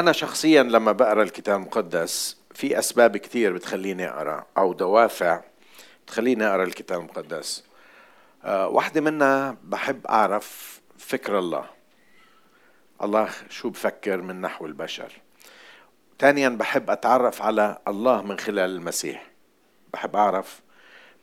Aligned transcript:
أنا 0.00 0.12
شخصيا 0.12 0.62
لما 0.62 0.92
بقرأ 0.92 1.22
الكتاب 1.22 1.60
المقدس 1.60 2.36
في 2.54 2.78
أسباب 2.78 3.16
كثير 3.16 3.52
بتخليني 3.52 4.08
أقرأ 4.08 4.46
أو 4.58 4.72
دوافع 4.72 5.40
تخليني 6.06 6.46
أقرأ 6.46 6.62
الكتاب 6.62 7.00
المقدس. 7.00 7.64
أه 8.44 8.68
واحدة 8.68 9.00
منها 9.00 9.56
بحب 9.64 10.06
أعرف 10.06 10.80
فكر 10.98 11.38
الله. 11.38 11.64
الله 13.02 13.28
شو 13.50 13.70
بفكر 13.70 14.22
من 14.22 14.40
نحو 14.40 14.66
البشر. 14.66 15.12
ثانيا 16.18 16.48
بحب 16.48 16.90
أتعرف 16.90 17.42
على 17.42 17.78
الله 17.88 18.22
من 18.22 18.38
خلال 18.38 18.70
المسيح. 18.70 19.26
بحب 19.92 20.16
أعرف 20.16 20.60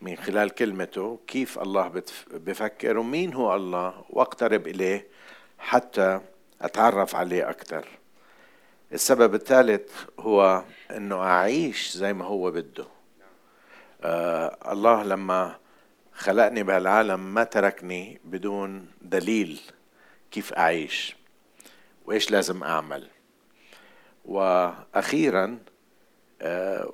من 0.02 0.16
خلال 0.16 0.50
كلمته 0.50 1.20
كيف 1.28 1.59
الله 1.59 2.02
بفكر 2.32 2.98
ومين 2.98 3.34
هو 3.34 3.55
الله 3.55 4.05
وأقترب 4.09 4.68
إليه 4.68 5.07
حتى 5.59 6.21
أتعرف 6.62 7.16
عليه 7.16 7.50
أكثر 7.50 7.88
السبب 8.94 9.36
الثالث 9.36 9.91
هو 10.20 10.64
أنه 10.91 11.23
أعيش 11.23 11.91
زي 11.91 12.14
ما 12.14 12.26
هو 12.26 12.52
بده. 12.52 12.86
آه 14.02 14.58
الله 14.72 15.04
لما 15.04 15.55
خلقني 16.13 16.63
بهالعالم 16.63 17.34
ما 17.34 17.44
تركني 17.44 18.20
بدون 18.23 18.91
دليل 19.02 19.62
كيف 20.32 20.54
أعيش 20.54 21.16
وإيش 22.05 22.32
لازم 22.32 22.63
أعمل. 22.63 23.08
وأخيرا 24.26 25.60
آه 26.41 26.94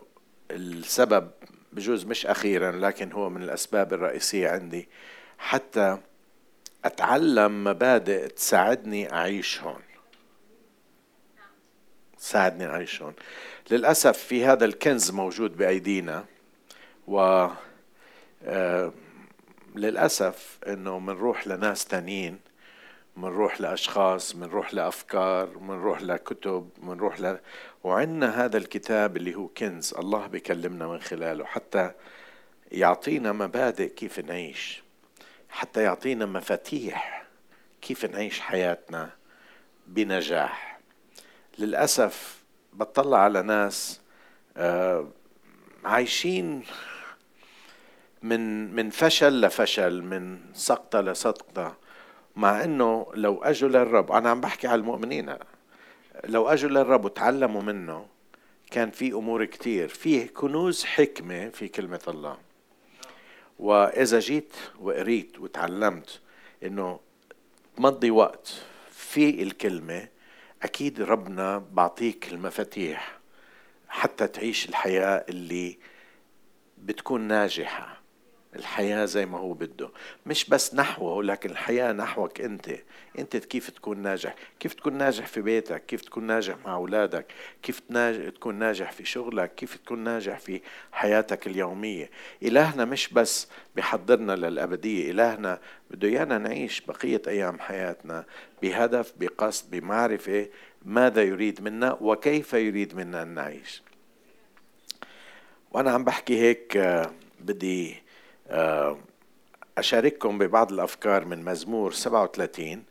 السبب 0.52 1.32
بجوز 1.74 2.05
مش 2.05 2.26
أخيرا 2.26 2.72
لكن 2.72 3.12
هو 3.12 3.30
من 3.30 3.44
الأسباب 3.44 3.94
الرئيسية 3.94 4.50
عندي. 4.50 4.90
حتى 5.38 5.98
أتعلم 6.86 7.64
مبادئ 7.64 8.28
تساعدني 8.28 9.14
أعيش 9.14 9.62
هون. 9.62 9.82
تساعدني 12.23 12.66
أعيش 12.66 13.02
هون 13.02 13.13
للأسف 13.72 14.18
في 14.18 14.46
هذا 14.46 14.66
الكنز 14.66 15.12
موجود 15.12 15.57
بأيدينا 15.57 16.26
و 17.07 17.48
آه، 18.46 18.93
للأسف 19.76 20.57
إنه 20.68 20.99
منروح 20.99 21.48
لناس 21.48 21.85
تانيين 21.85 22.40
منروح 23.18 23.62
لأشخاص 23.62 24.35
منروح 24.35 24.74
لأفكار 24.74 25.57
منروح 25.57 26.01
لكتب 26.01 26.70
منروح 26.84 27.20
ل... 27.20 27.38
وعندنا 27.84 28.46
هذا 28.46 28.57
الكتاب 28.57 29.18
اللي 29.18 29.35
هو 29.35 29.48
كنز 29.48 29.94
الله 29.94 30.27
بيكلمنا 30.27 30.88
من 30.88 31.01
خلاله 31.01 31.46
حتى 31.46 31.91
يعطينا 32.71 33.32
مبادئ 33.32 33.90
كيف 33.90 34.20
نعيش 34.20 34.84
حتى 35.49 35.84
يعطينا 35.84 36.26
مفاتيح 36.26 37.26
كيف 37.82 38.05
نعيش 38.05 38.40
حياتنا 38.40 39.10
بنجاح. 39.88 40.73
للأسف 41.59 42.43
بطلع 42.73 43.18
على 43.18 43.41
ناس 43.41 44.01
آه، 44.57 45.07
عايشين 45.85 46.63
من 48.23 48.73
من 48.76 48.90
فشل 48.90 49.41
لفشل 49.41 50.01
من 50.01 50.40
سقطة 50.54 51.01
لسقطة 51.01 51.77
مع 52.35 52.63
إنه 52.63 53.07
لو 53.13 53.43
أجوا 53.43 53.70
للرب 53.70 54.12
أنا 54.12 54.29
عم 54.29 54.41
بحكي 54.41 54.68
على 54.68 54.79
المؤمنين 54.79 55.35
لو 56.23 56.48
أجوا 56.48 56.70
للرب 56.70 57.05
وتعلموا 57.05 57.62
منه 57.62 58.05
كان 58.71 58.91
في 58.91 59.12
أمور 59.12 59.45
كتير 59.45 59.88
فيه 59.88 60.27
كنوز 60.27 60.84
حكمة 60.84 61.49
في 61.49 61.67
كلمة 61.67 62.01
الله. 62.07 62.38
وإذا 63.60 64.19
جيت 64.19 64.53
وقريت 64.79 65.40
وتعلمت 65.40 66.19
إنه 66.63 67.00
تمضي 67.78 68.12
وقت 68.12 68.53
في 68.91 69.44
الكلمة 69.44 70.07
أكيد 70.64 71.02
ربنا 71.02 71.58
بعطيك 71.58 72.34
المفاتيح 72.34 73.19
حتى 73.90 74.28
تعيش 74.28 74.69
الحياة 74.69 75.25
اللي 75.30 75.78
بتكون 76.78 77.22
ناجحة. 77.22 78.03
الحياة 78.56 79.06
زي 79.06 79.25
ما 79.25 79.38
هو 79.38 79.53
بده. 79.53 79.90
مش 80.25 80.50
بس 80.50 80.75
نحوه 80.75 81.24
لكن 81.24 81.50
الحياة 81.50 81.94
نحوك 81.94 82.41
أنت. 82.41 82.69
أنت 83.19 83.38
كيف 83.38 83.69
تكون 83.69 83.97
ناجح؟ 83.97 84.36
كيف 84.59 84.74
تكون 84.74 84.94
ناجح 84.94 85.28
في 85.28 85.41
بيتك؟ 85.41 85.86
كيف 85.86 86.02
تكون 86.02 86.24
ناجح 86.24 86.56
مع 86.66 86.75
أولادك؟ 86.75 87.25
كيف 87.64 87.81
تكون 88.36 88.56
ناجح 88.56 88.91
في 88.91 89.06
شغلك؟ 89.06 89.56
كيف 89.56 89.75
تكون 89.75 90.00
ناجح 90.00 90.40
في 90.40 90.62
حياتك 90.91 91.47
اليومية؟ 91.47 92.09
إلهنا 92.44 92.86
مش 92.86 93.14
بس 93.14 93.47
بحضرنا 93.75 94.36
للأبدية. 94.36 95.12
إلهنا 95.12 95.59
بده 95.91 96.08
إيانا 96.08 96.38
نعيش 96.38 96.81
بقية 96.81 97.22
أيام 97.28 97.59
حياتنا 97.59 98.25
بهدف 98.62 99.14
بقصد 99.20 99.72
بمعرفة 99.72 100.47
ماذا 100.85 101.24
يريد 101.24 101.62
منا 101.62 101.97
وكيف 102.02 102.53
يريد 102.53 102.96
منا 102.96 103.22
أن 103.22 103.28
نعيش. 103.28 103.84
وأنا 105.72 105.91
عم 105.91 106.03
بحكي 106.03 106.40
هيك 106.40 106.78
آه، 106.78 107.12
بدي 107.40 108.03
أشارككم 109.78 110.38
ببعض 110.38 110.72
الأفكار 110.72 111.25
من 111.25 111.46
مزمور 111.46 111.91
37 111.91 112.84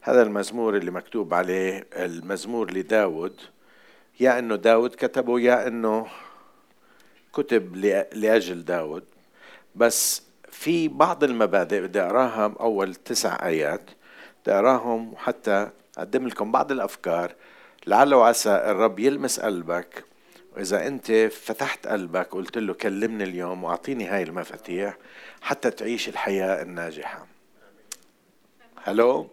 هذا 0.00 0.22
المزمور 0.22 0.76
اللي 0.76 0.90
مكتوب 0.90 1.34
عليه 1.34 1.86
المزمور 1.96 2.72
لداود. 2.72 3.40
يا 4.20 4.38
أنه 4.38 4.56
داود 4.56 4.94
كتبه 4.94 5.40
يا 5.40 5.66
أنه 5.66 6.06
كتب 7.32 7.76
لأجل 8.12 8.64
داود. 8.64 9.04
بس 9.74 10.22
في 10.50 10.88
بعض 10.88 11.24
المبادئ 11.24 11.80
بدي 11.80 12.00
أقراها 12.00 12.54
أول 12.60 12.94
تسع 12.94 13.46
آيات. 13.46 13.90
بدي 14.42 14.54
أقراهم 14.54 15.14
حتى 15.16 15.70
أقدم 15.98 16.26
لكم 16.26 16.52
بعض 16.52 16.72
الأفكار. 16.72 17.34
لعل 17.86 18.14
وعسى 18.14 18.50
الرب 18.50 18.98
يلمس 18.98 19.40
قلبك. 19.40 20.04
وإذا 20.58 20.86
أنت 20.86 21.12
فتحت 21.32 21.86
قلبك 21.86 22.34
وقلت 22.34 22.58
له 22.58 22.74
كلمني 22.74 23.24
اليوم 23.24 23.64
وأعطيني 23.64 24.06
هاي 24.06 24.22
المفاتيح 24.22 24.96
حتى 25.40 25.70
تعيش 25.70 26.08
الحياة 26.08 26.62
الناجحة. 26.62 27.26
هلو 28.84 29.30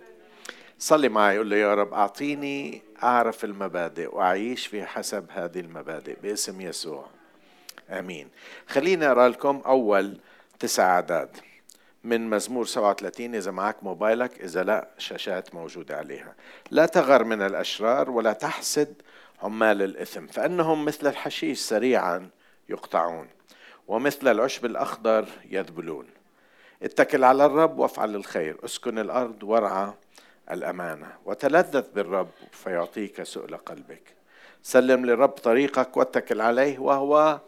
صلي 0.80 1.10
معي 1.10 1.38
قول 1.38 1.50
له 1.50 1.56
يا 1.56 1.74
رب 1.74 1.94
أعطيني 1.94 2.82
أعرف 3.04 3.46
المبادئ 3.46 4.16
وأعيش 4.16 4.68
في 4.68 4.86
حسب 4.86 5.26
هذه 5.30 5.60
المبادئ 5.60 6.16
باسم 6.24 6.62
يسوع. 6.62 7.08
آمين. 7.90 8.30
خليني 8.68 9.08
أقرأ 9.08 9.30
لكم 9.30 9.62
أول 9.66 10.18
تسع 10.60 10.84
أعداد. 10.84 11.30
من 12.04 12.30
مزمور 12.30 12.66
37 12.66 13.36
إذا 13.36 13.52
معك 13.52 13.84
موبايلك 13.84 14.42
إذا 14.42 14.64
لا 14.64 14.88
شاشات 14.98 15.56
موجودة 15.56 15.98
عليها. 15.98 16.36
لا 16.72 16.86
تغر 16.86 17.24
من 17.24 17.42
الأشرار 17.42 18.12
ولا 18.12 18.34
تحسد 18.34 18.94
عمال 19.46 19.82
الإثم 19.82 20.28
فإنهم 20.28 20.86
مثل 20.86 21.08
الحشيش 21.08 21.60
سريعا 21.60 22.30
يقطعون 22.70 23.28
ومثل 23.88 24.28
العشب 24.28 24.66
الأخضر 24.66 25.26
يذبلون. 25.50 26.08
اتكل 26.84 27.24
على 27.24 27.46
الرب 27.46 27.80
وافعل 27.80 28.16
الخير 28.16 28.58
اسكن 28.66 29.00
الأرض 29.00 29.44
وارعى 29.44 29.94
الأمانة 30.52 31.08
وتلذذ 31.26 31.94
بالرب 31.96 32.30
فيعطيك 32.52 33.24
سؤل 33.24 33.58
قلبك. 33.58 34.04
سلم 34.64 35.06
للرب 35.06 35.30
طريقك 35.30 35.98
واتكل 35.98 36.42
عليه 36.42 36.80
وهو 36.80 37.40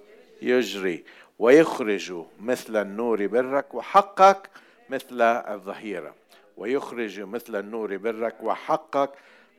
يجري 0.41 1.03
ويخرج 1.40 2.13
مثل 2.40 2.81
النور 2.81 3.28
برك 3.28 3.74
وحقك 3.74 4.50
مثل 4.90 5.22
الظهيرة. 5.22 6.16
ويخرج 6.57 7.19
مثل 7.19 7.56
النور 7.56 7.97
برك 7.97 8.36
وحقك 8.44 9.09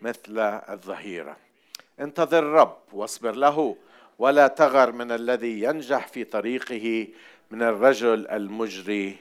مثل 0.02 0.38
الظهيرة. 0.68 1.47
انتظر 2.00 2.38
الرب 2.38 2.76
واصبر 2.92 3.34
له 3.34 3.76
ولا 4.18 4.46
تغر 4.46 4.92
من 4.92 5.12
الذي 5.12 5.62
ينجح 5.62 6.08
في 6.08 6.24
طريقه 6.24 7.08
من 7.50 7.62
الرجل 7.62 8.28
المجري 8.28 9.16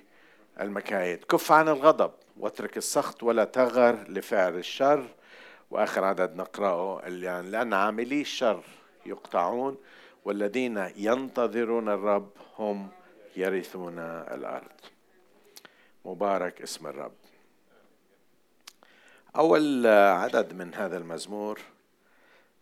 المكايد. 0.60 1.24
كف 1.24 1.52
عن 1.52 1.68
الغضب 1.68 2.12
واترك 2.38 2.78
السخط 2.78 3.24
ولا 3.24 3.44
تغر 3.44 4.06
لفعل 4.10 4.56
الشر. 4.56 5.08
وآخر 5.72 6.04
عدد 6.04 6.36
نقرأه 6.36 7.02
يعني 7.06 7.50
لأن 7.50 7.74
عاملي 7.74 8.22
الشر 8.22 8.64
يقطعون 9.06 9.78
والذين 10.26 10.90
ينتظرون 10.96 11.90
الرب 11.90 12.30
هم 12.60 12.88
يرثون 13.36 14.00
الأرض. 14.00 14.72
مبارك 16.06 16.62
اسم 16.62 16.88
الرب. 16.88 17.12
أول 19.36 19.88
عدد 19.88 20.54
من 20.54 20.74
هذا 20.74 20.98
المزمور 20.98 21.60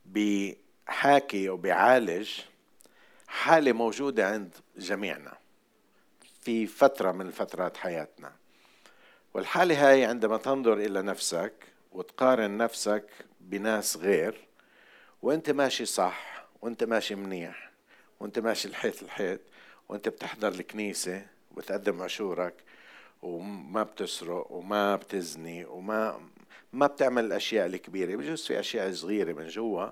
بحاكي 0.05 1.49
وبيعالج 1.49 2.29
حالة 3.27 3.73
موجودة 3.73 4.27
عند 4.27 4.55
جميعنا 4.77 5.33
في 6.41 6.67
فترة 6.67 7.11
من 7.11 7.31
فترات 7.31 7.77
حياتنا. 7.77 8.31
والحالة 9.33 9.89
هاي 9.89 10.05
عندما 10.05 10.37
تنظر 10.37 10.73
إلى 10.73 11.01
نفسك 11.01 11.53
وتقارن 11.91 12.57
نفسك 12.57 13.05
بناس 13.39 13.97
غير 13.97 14.47
وأنت 15.21 15.49
ماشي 15.49 15.85
صح 15.85 16.45
وأنت 16.61 16.83
ماشي 16.83 17.15
منيح 17.15 17.71
وأنت 18.19 18.39
ماشي 18.39 18.67
الحيط 18.67 19.03
الحيط 19.03 19.39
وأنت 19.89 20.09
بتحضر 20.09 20.47
الكنيسة 20.47 21.25
وتقدم 21.55 22.01
عشورك 22.01 22.53
وما 23.21 23.83
بتسرق 23.83 24.51
وما 24.51 24.95
بتزني 24.95 25.65
وما 25.65 26.19
ما 26.75 26.87
بتعمل 26.87 27.25
الأشياء 27.25 27.65
الكبيرة 27.65 28.15
بجوز 28.15 28.45
في 28.45 28.59
أشياء 28.59 28.91
صغيرة 28.91 29.33
من 29.33 29.47
جوا 29.47 29.89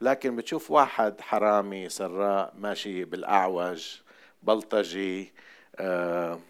لكن 0.00 0.36
بتشوف 0.36 0.70
واحد 0.70 1.20
حرامي 1.20 1.88
سراء 1.88 2.54
ماشي 2.58 3.04
بالأعوج 3.04 3.96
بلطجي 4.42 5.32
آه 5.76 6.40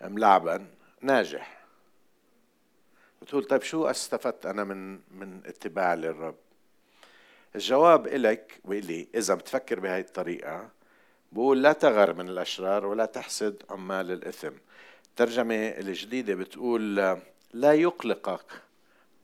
ملعبن 0.00 0.66
ناجح. 1.00 1.66
بتقول 3.22 3.44
طيب 3.44 3.62
شو 3.62 3.86
استفدت 3.86 4.46
أنا 4.46 4.64
من 4.64 4.94
من 5.10 5.40
اتباعي 5.46 5.96
للرب؟ 5.96 6.34
الجواب 7.54 8.06
إلك 8.06 8.60
وإلي 8.64 9.08
إذا 9.14 9.34
بتفكر 9.34 9.80
بهاي 9.80 10.00
الطريقة 10.00 10.68
بقول 11.32 11.62
لا 11.62 11.72
تغر 11.72 12.12
من 12.14 12.28
الأشرار 12.28 12.86
ولا 12.86 13.04
تحسد 13.06 13.62
عمال 13.70 14.12
الإثم. 14.12 14.52
الترجمة 15.08 15.54
الجديدة 15.54 16.34
بتقول 16.34 16.96
لا 17.52 17.72
يقلقك. 17.72 18.65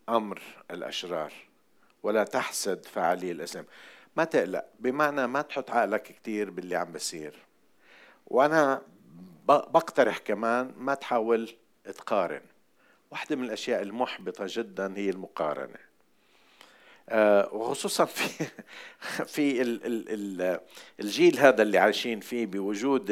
أمر 0.09 0.43
الأشرار 0.71 1.33
ولا 2.03 2.25
تحسد 2.25 2.87
فعلي 2.87 3.31
الإثم 3.31 3.63
ما 4.17 4.25
تقلق 4.25 4.65
بمعنى 4.81 5.27
ما 5.27 5.43
تحط 5.43 5.71
عقلك 5.71 6.03
كتير 6.03 6.51
باللي 6.51 6.77
عم 6.77 6.93
بصير. 6.93 7.35
وأنا 8.27 8.83
بقترح 9.49 10.19
كمان 10.19 10.75
ما 10.77 10.95
تحاول 10.95 11.51
تقارن. 11.85 12.43
واحدة 13.11 13.37
من 13.37 13.45
الأشياء 13.45 13.83
المحبطة 13.83 14.45
جدا 14.49 14.97
هي 14.97 15.11
المقارنة. 15.11 15.79
آه، 17.09 17.55
وخصوصا 17.55 18.05
في 18.05 18.45
في 19.35 19.63
الجيل 21.01 21.39
هذا 21.39 21.63
اللي 21.63 21.79
عايشين 21.79 22.21
فيه 22.21 22.47
بوجود 22.47 23.07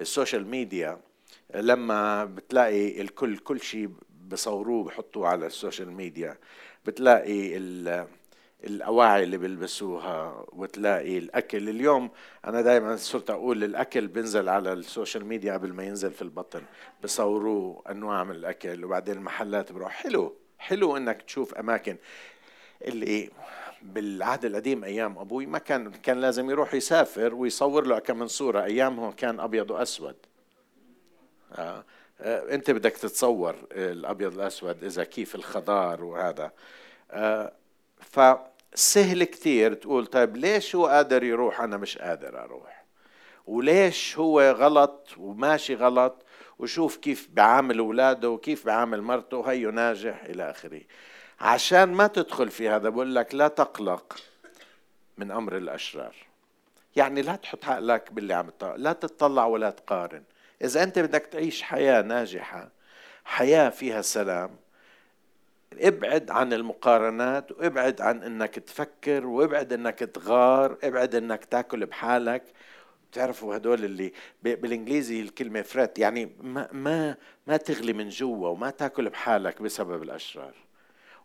ال 0.00 0.07
social 0.07 0.46
media 0.46 1.00
لما 1.54 2.24
بتلاقي 2.24 3.00
الكل 3.00 3.38
كل 3.38 3.60
شيء 3.60 3.90
بصوروه 4.32 4.84
بحطوه 4.84 5.28
على 5.28 5.46
ال 5.46 5.53
social 5.53 5.92
media 5.92 6.38
بتلاقي 6.86 7.56
الأواعي 8.64 9.22
اللي 9.22 9.38
بيلبسوها 9.38 10.44
وتلاقي 10.52 11.18
الأكل. 11.18 11.68
اليوم 11.68 12.10
أنا 12.44 12.60
دائما 12.62 12.96
صرت 12.96 13.30
أقول 13.30 13.64
الأكل 13.64 14.06
بينزل 14.06 14.48
على 14.48 14.72
ال 14.72 14.80
social 14.80 15.26
media 15.26 15.52
قبل 15.52 15.72
ما 15.72 15.84
ينزل 15.84 16.10
في 16.10 16.22
البطن. 16.22 16.62
بصوروه 17.04 17.82
أنواع 17.90 18.24
من 18.24 18.30
الأكل 18.30 18.84
وبعدين 18.84 19.14
المحلات 19.14 19.72
بروح 19.72 19.92
حلو 19.92 20.34
حلو 20.58 20.96
إنك 20.96 21.22
تشوف 21.22 21.54
أماكن. 21.54 21.96
اللي 22.84 23.30
بالعهد 23.82 24.44
القديم 24.44 24.84
أيام 24.84 25.18
أبوي 25.18 25.46
ما 25.46 25.58
كان 25.58 25.90
كان 25.90 26.20
لازم 26.20 26.50
يروح 26.50 26.74
يسافر 26.74 27.34
ويصور 27.34 27.86
له 27.86 27.98
كم 27.98 28.18
من 28.18 28.26
صورة. 28.26 28.64
أيامهم 28.64 29.12
كان 29.12 29.40
أبيض 29.40 29.70
وأسود. 29.70 30.16
آه. 31.52 31.84
آه. 32.22 32.54
انت 32.54 32.70
بدك 32.70 32.92
تتصور 32.92 33.54
الأبيض 33.72 34.34
الأسود 34.34 34.84
إذا 34.84 35.04
كيف 35.04 35.34
الخضار 35.34 36.04
وهذا. 36.04 36.52
آه. 37.10 37.52
فسهل 38.00 39.24
كثير 39.24 39.74
تقول 39.74 40.06
طيب 40.06 40.36
ليش 40.36 40.74
هو 40.74 40.86
قادر 40.86 41.24
يروح؟ 41.24 41.60
أنا 41.60 41.76
مش 41.76 41.98
قادر 41.98 42.38
أروح. 42.44 42.84
وليش 43.46 44.18
هو 44.18 44.40
غلط 44.50 45.08
وماشي 45.16 45.74
غلط؟ 45.74 46.22
وشوف 46.58 46.96
كيف 46.96 47.28
بعامل 47.32 47.78
أولاده 47.78 48.30
وكيف 48.30 48.66
بعامل 48.66 49.02
مرته 49.02 49.50
هيو 49.50 49.70
ناجح 49.70 50.24
إلى 50.24 50.50
آخره. 50.50 50.80
عشان 51.40 51.92
ما 51.92 52.06
تدخل 52.06 52.48
في 52.48 52.68
هذا 52.68 52.88
بقول 52.88 53.14
لك 53.14 53.34
لا 53.34 53.48
تقلق 53.48 54.18
من 55.18 55.30
أمر 55.30 55.56
الأشرار. 55.56 56.14
يعني 56.96 57.22
لا 57.22 57.36
تحط 57.36 57.64
عقلك 57.64 58.12
باللي 58.12 58.34
عم 58.34 58.50
لا 58.76 58.92
تتطلع 58.92 59.46
ولا 59.46 59.70
تقارن. 59.70 60.22
إذا 60.62 60.82
أنت 60.82 60.98
بدك 60.98 61.26
تعيش 61.26 61.62
حياة 61.62 62.02
ناجحة 62.02 62.68
حياة 63.24 63.68
فيها 63.68 64.02
سلام 64.02 64.56
ابعد 65.80 66.30
عن 66.30 66.52
المقارنات 66.52 67.52
وابعد 67.52 68.00
عن 68.00 68.22
إنك 68.22 68.54
تفكر 68.54 69.26
وابعد 69.26 69.72
إنك 69.72 69.98
تغار 69.98 70.78
ابعد 70.84 71.14
إنك 71.14 71.44
تاكل 71.44 71.86
بحالك. 71.86 72.42
بتعرفوا 73.10 73.56
هدول 73.56 73.84
اللي 73.84 74.12
بالإنجليزي 74.42 75.20
الكلمة 75.20 75.62
فريت 75.62 75.98
يعني 75.98 76.32
ما 76.40 76.68
ما 76.72 77.16
ما 77.46 77.56
تغلي 77.56 77.92
من 77.92 78.08
جوا 78.08 78.48
وما 78.48 78.70
تاكل 78.70 79.08
بحالك 79.08 79.62
بسبب 79.62 80.02
الأشرار. 80.02 80.54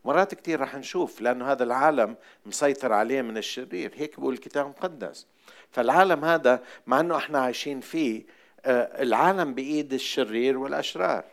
مرات 0.05 0.35
كثير 0.35 0.61
رح 0.61 0.75
نشوف 0.75 1.21
لأنه 1.21 1.51
هذا 1.51 1.63
العالم 1.63 2.15
مسيطر 2.45 2.93
عليه 2.93 3.21
من 3.21 3.37
الشرير. 3.37 3.91
هيك 3.95 4.19
بقول 4.19 4.33
الكتاب 4.33 4.65
المقدس. 4.65 5.27
فالعالم 5.71 6.25
هذا 6.25 6.63
مع 6.87 6.99
أنه 6.99 7.17
إحنا 7.17 7.39
عايشين 7.39 7.79
فيه 7.79 8.25
العالم 8.71 9.53
بإيد 9.53 9.93
الشرير 9.93 10.57
والأشرار. 10.57 11.23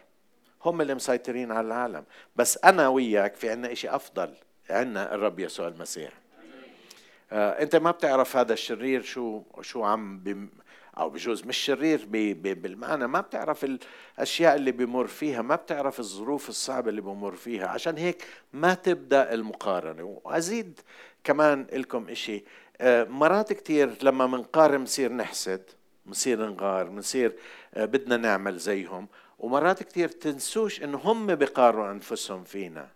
هم 0.65 0.81
اللي 0.81 0.95
مسيطرين 0.95 1.53
على 1.53 1.67
العالم. 1.67 2.05
بس 2.37 2.59
أنا 2.65 2.89
وياك 2.89 3.35
في 3.35 3.51
عنا 3.51 3.73
إشي 3.73 3.89
أفضل 3.89 4.35
عنا 4.71 5.15
الرب 5.15 5.41
يسوع 5.41 5.69
المسيح. 5.69 6.11
آه، 7.33 7.63
أنت 7.63 7.77
ما 7.77 7.91
بتعرف 7.91 8.37
هذا 8.37 8.53
الشرير 8.53 9.03
شو 9.03 9.43
شو 9.61 9.85
عم 9.85 10.49
أو 10.99 11.11
بجوز 11.11 11.45
مش 11.45 11.57
شرير 11.57 12.05
بي 12.07 12.35
بي 12.35 12.55
بالمعنى. 12.55 13.07
ما 13.07 13.21
بتعرف 13.21 13.65
الأشياء 14.19 14.55
اللي 14.55 14.73
بمر 14.73 15.07
فيها 15.07 15.43
ما 15.43 15.57
بتعرف 15.57 16.01
الظروف 16.01 16.49
الصعبة 16.49 16.91
اللي 16.91 17.01
بمر 17.01 17.37
فيها. 17.37 17.67
عشان 17.67 17.99
هيك 17.99 18.25
ما 18.53 18.75
تبدأ 18.75 19.35
المقارنة. 19.35 20.21
وأزيد 20.25 20.81
كمان 21.25 21.67
لكم 21.73 22.09
إشي. 22.09 22.45
آه، 22.81 23.05
مرات 23.05 23.53
كتير 23.53 23.91
لما 24.03 24.27
منقارن 24.27 24.79
بنصير 24.79 25.13
نحسد. 25.13 25.63
بنصير 26.07 26.47
نغار 26.47 26.89
بنصير 26.89 27.33
آه، 27.75 27.85
بدنا 27.85 28.17
نعمل 28.17 28.59
زيهم. 28.59 29.09
ومرات 29.39 29.83
كتير 29.83 30.09
تنسوش 30.09 30.83
انه 30.83 30.99
هم 30.99 31.35
بقاروا 31.35 31.91
أنفسهم 31.91 32.45
فينا. 32.45 32.89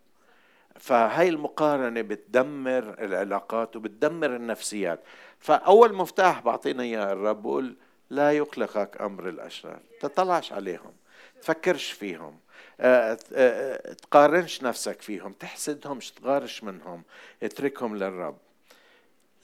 فهاي 0.81 1.29
المقارنة 1.29 2.01
بتدمر 2.01 2.97
العلاقات 2.99 3.77
وبتدمر 3.77 4.37
النفسيات. 4.37 5.01
فأول 5.39 5.95
مفتاح 5.95 6.41
بعطينا 6.41 6.83
إياه 6.83 7.13
الرب 7.13 7.43
بقول 7.43 7.77
لا 8.11 8.33
يقلقك 8.33 9.01
أمر 9.01 9.29
الأشرار. 9.29 9.81
تطلعش 10.01 10.53
عليهم 10.53 10.93
تفكرش 11.43 11.91
فيهم 11.91 12.39
آه، 12.81 13.19
آه، 13.33 13.93
تقارنش 13.93 14.63
نفسك 14.63 15.03
فيهم 15.03 15.33
تحسدهمش 15.33 16.11
تغارش 16.11 16.65
منهم 16.65 17.03
اتركهم 17.43 17.97
للرب. 17.97 18.37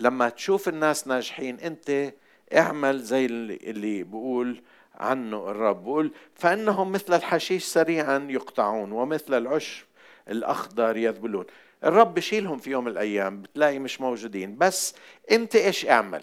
لما 0.00 0.28
تشوف 0.28 0.68
الناس 0.68 1.06
ناجحين 1.08 1.60
أنت 1.60 2.12
اعمل 2.56 2.98
زي 2.98 3.26
اللي 3.26 4.02
بقول 4.02 4.62
عنه 4.94 5.50
الرب. 5.50 5.84
بقول 5.84 6.10
فإنهم 6.34 6.92
مثل 6.92 7.14
الحشيش 7.14 7.64
سريعا 7.64 8.26
يقطعون 8.30 8.92
ومثل 8.92 9.34
العشب 9.34 9.84
الأخضر 10.28 10.96
يذبلون. 10.96 11.44
الرب 11.84 12.14
بشيلهم 12.14 12.58
في 12.58 12.70
يوم 12.70 12.84
من 12.84 12.90
الأيام 12.90 13.42
بتلاقي 13.42 13.78
مش 13.78 14.00
موجودين. 14.00 14.56
بس 14.56 14.94
أنت 15.30 15.56
إيش 15.56 15.86
اعمل؟ 15.86 16.22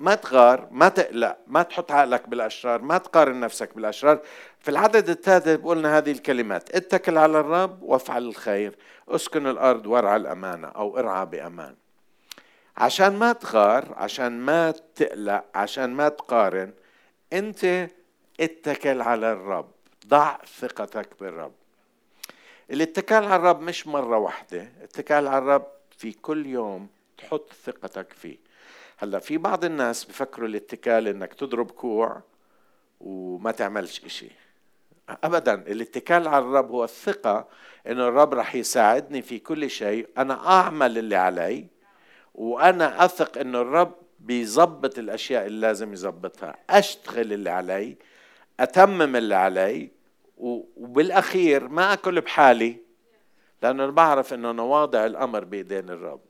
ما 0.00 0.14
تغار 0.14 0.68
ما 0.70 0.88
تقلق 0.88 1.36
ما 1.46 1.62
تحط 1.62 1.92
عقلك 1.92 2.28
بالأشرار 2.28 2.82
ما 2.82 2.98
تقارن 2.98 3.40
نفسك 3.40 3.74
بالأشرار. 3.74 4.20
في 4.60 4.70
العدد 4.70 5.08
الثالث 5.08 5.48
بقولنا 5.48 5.98
هذه 5.98 6.12
الكلمات. 6.12 6.74
اتكل 6.74 7.18
على 7.18 7.40
الرب 7.40 7.82
وافعل 7.82 8.22
الخير. 8.22 8.76
اسكن 9.08 9.46
الأرض 9.46 9.86
وارعى 9.86 10.16
الأمانة 10.16 10.68
أو 10.68 10.98
ارعى 10.98 11.26
بأمان. 11.26 11.74
عشان 12.80 13.16
ما 13.16 13.32
تغار 13.32 13.94
عشان 13.96 14.40
ما 14.40 14.70
تقلق 14.70 15.44
عشان 15.54 15.90
ما 15.90 16.08
تقارن 16.08 16.72
انت 17.32 17.88
اتكل 18.40 19.00
على 19.02 19.32
الرب 19.32 19.70
ضع 20.06 20.36
ثقتك 20.60 21.08
بالرب. 21.20 21.52
الاتكال 22.70 23.24
على 23.24 23.36
الرب 23.36 23.60
مش 23.60 23.86
مرة 23.86 24.18
واحدة 24.18 24.68
الاتكال 24.78 25.28
على 25.28 25.38
الرب 25.38 25.66
في 25.90 26.12
كل 26.12 26.46
يوم 26.46 26.88
تحط 27.18 27.52
ثقتك 27.66 28.12
فيه. 28.12 28.36
هلا 28.98 29.18
في 29.18 29.38
بعض 29.38 29.64
الناس 29.64 30.04
بفكروا 30.04 30.48
الاتكال 30.48 31.08
إنك 31.08 31.34
تضرب 31.34 31.70
كوع 31.70 32.22
وما 33.00 33.52
تعملش 33.52 34.04
إشي. 34.04 34.30
ابدا 35.24 35.54
الاتكال 35.54 36.28
على 36.28 36.44
الرب 36.44 36.70
هو 36.70 36.84
الثقة 36.84 37.48
إنه 37.86 38.08
الرب 38.08 38.34
رح 38.34 38.54
يساعدني 38.54 39.22
في 39.22 39.38
كل 39.38 39.70
شيء 39.70 40.08
أنا 40.18 40.48
أعمل 40.48 40.98
اللي 40.98 41.16
علي 41.16 41.79
وأنا 42.40 43.04
أثق 43.04 43.38
انه 43.38 43.60
الرب 43.60 43.94
بيظبط 44.20 44.98
الأشياء 44.98 45.46
اللي 45.46 45.60
لازم 45.60 45.92
يظبطها. 45.92 46.56
أشتغل 46.70 47.32
اللي 47.32 47.50
علي 47.50 47.96
أتمم 48.60 49.16
اللي 49.16 49.34
علي 49.34 49.90
وبالأخير 50.38 51.68
ما 51.68 51.92
أكل 51.92 52.20
بحالي 52.20 52.76
لأنه 53.62 53.84
أنا 53.84 53.92
بعرف 53.92 54.34
إنه 54.34 54.50
أنا 54.50 54.62
واضع 54.62 55.06
الأمر 55.06 55.44
بايدين 55.44 55.90
الرب. 55.90 56.20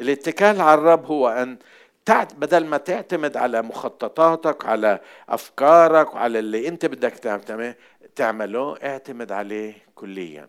الاتكال 0.00 0.60
على 0.60 0.80
الرب 0.80 1.06
هو 1.06 1.28
أن 1.28 1.58
بدل 2.10 2.66
ما 2.66 2.76
تعتمد 2.76 3.36
على 3.36 3.62
مخططاتك 3.62 4.66
على 4.66 5.00
أفكارك 5.28 6.14
وعلى 6.14 6.38
اللي 6.38 6.68
أنت 6.68 6.86
بدك 6.86 7.12
تعمله 8.16 8.76
اعتمد 8.82 9.32
عليه 9.32 9.74
كليا. 9.94 10.48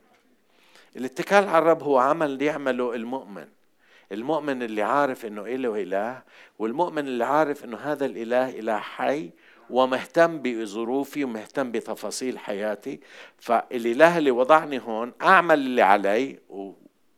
الاتكال 0.95 1.47
على 1.47 1.57
الرب 1.57 1.83
هو 1.83 1.97
عمل 1.97 2.41
يعمله 2.41 2.95
المؤمن. 2.95 3.47
المؤمن 4.11 4.63
اللي 4.63 4.81
عارف 4.81 5.25
إنه 5.25 5.41
إله 5.41 5.81
إله 5.81 6.21
والمؤمن 6.59 7.07
اللي 7.07 7.25
عارف 7.25 7.65
إنه 7.65 7.77
هذا 7.77 8.05
الإله 8.05 8.49
إله 8.59 8.77
حي 8.77 9.31
ومهتم 9.69 10.41
بظروفي 10.41 11.23
ومهتم 11.23 11.71
بتفاصيل 11.71 12.39
حياتي. 12.39 12.99
فالإله 13.37 14.17
اللي 14.17 14.31
وضعني 14.31 14.79
هون 14.79 15.13
أعمل 15.21 15.59
اللي 15.59 15.81
علي 15.81 16.39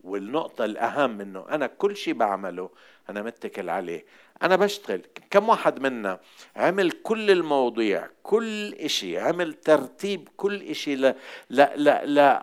والنقطة 0.03 0.65
الأهم 0.65 1.22
إنه 1.22 1.46
أنا 1.50 1.67
كل 1.67 1.96
شيء 1.96 2.13
بعمله 2.13 2.70
أنا 3.10 3.22
متكل 3.22 3.70
عليه. 3.70 4.06
أنا 4.44 4.56
بشتغل. 4.56 5.01
كم 5.29 5.50
واحد 5.50 5.79
منا 5.79 6.20
عمل 6.56 6.91
كل 6.91 7.32
المواضيع 7.32 8.08
كل 8.24 8.74
إشي 8.74 9.20
عمل 9.20 9.53
ترتيب 9.53 10.29
كل 10.38 10.62
إشي 10.62 10.96
ل... 10.96 11.15
ل... 11.50 11.62
ل... 11.75 12.15
ل... 12.15 12.39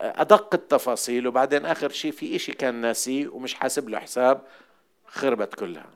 أدق 0.00 0.54
التفاصيل 0.54 1.26
وبعدين 1.26 1.66
آخر 1.66 1.88
شيء 1.90 2.12
في 2.12 2.36
إشي 2.36 2.52
كان 2.52 2.74
ناسيه 2.74 3.28
ومش 3.28 3.54
حاسب 3.54 3.88
له 3.88 3.98
حساب 3.98 4.40
خربت 5.06 5.54
كلها. 5.54 5.90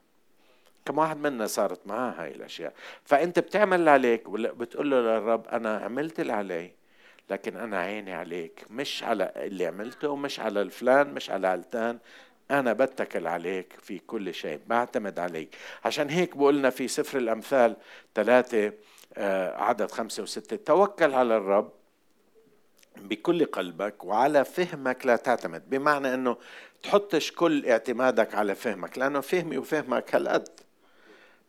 كم 0.84 0.98
واحد 0.98 1.16
منا 1.16 1.46
صارت 1.46 1.86
معاه 1.86 2.10
هاي 2.18 2.30
الأشياء. 2.34 2.72
فأنت 3.04 3.38
بتعمل 3.38 3.78
اللي 3.78 3.90
عليك 3.90 4.30
بتقول 4.30 4.90
له 4.90 5.00
للرب 5.00 5.46
أنا 5.48 5.76
عملت 5.76 6.20
اللي 6.20 6.32
علي 6.32 6.70
لكن 7.30 7.56
أنا 7.56 7.78
عيني 7.78 8.14
عليك 8.14 8.64
مش 8.70 9.02
على 9.04 9.32
اللي 9.36 9.66
عملته 9.66 10.16
مش 10.16 10.40
على 10.40 10.62
الفلان 10.62 11.14
مش 11.14 11.30
على 11.30 11.46
علتان 11.48 11.98
أنا 12.50 12.72
بتكل 12.72 13.26
عليك 13.26 13.72
في 13.82 13.98
كل 13.98 14.34
شيء 14.34 14.60
بعتمد 14.66 15.18
عليك. 15.18 15.56
عشان 15.84 16.10
هيك 16.10 16.36
بقولنا 16.36 16.70
في 16.70 16.88
سفر 16.88 17.18
الأمثال 17.18 17.76
ثلاثة 18.14 18.72
آه، 19.16 19.62
عدد 19.62 19.90
خمسة 19.90 20.22
وستة 20.22 20.56
توكل 20.56 21.14
على 21.14 21.36
الرب 21.36 21.72
بكل 22.96 23.44
قلبك 23.44 24.04
وعلى 24.04 24.44
فهمك 24.44 25.06
لا 25.06 25.16
تعتمد. 25.16 25.70
بمعنى 25.70 26.14
أنه 26.14 26.36
تحطش 26.82 27.32
كل 27.32 27.66
اعتمادك 27.66 28.34
على 28.34 28.54
فهمك 28.54 28.98
لأنه 28.98 29.20
فهمي 29.20 29.58
وفهمك 29.58 30.14
هالقد. 30.14 30.48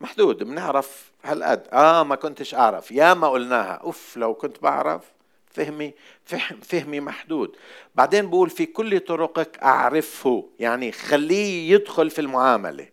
محدود 0.00 0.42
بنعرف 0.42 1.12
هالقد. 1.24 1.68
آه 1.72 2.02
ما 2.02 2.16
كنتش 2.16 2.54
أعرف. 2.54 2.92
يا 2.92 3.14
ما 3.14 3.28
قلناها. 3.28 3.72
أوف 3.72 4.16
لو 4.16 4.34
كنت 4.34 4.62
بعرف 4.62 5.17
فهمي 5.58 5.94
فهم 6.24 6.60
فهمي 6.60 7.00
محدود. 7.00 7.56
بعدين 7.94 8.30
بقول 8.30 8.50
في 8.50 8.66
كل 8.66 9.00
طرقك 9.00 9.58
أعرفه 9.58 10.48
يعني 10.58 10.92
خليه 10.92 11.72
يدخل 11.72 12.10
في 12.10 12.20
المعاملة 12.20 12.88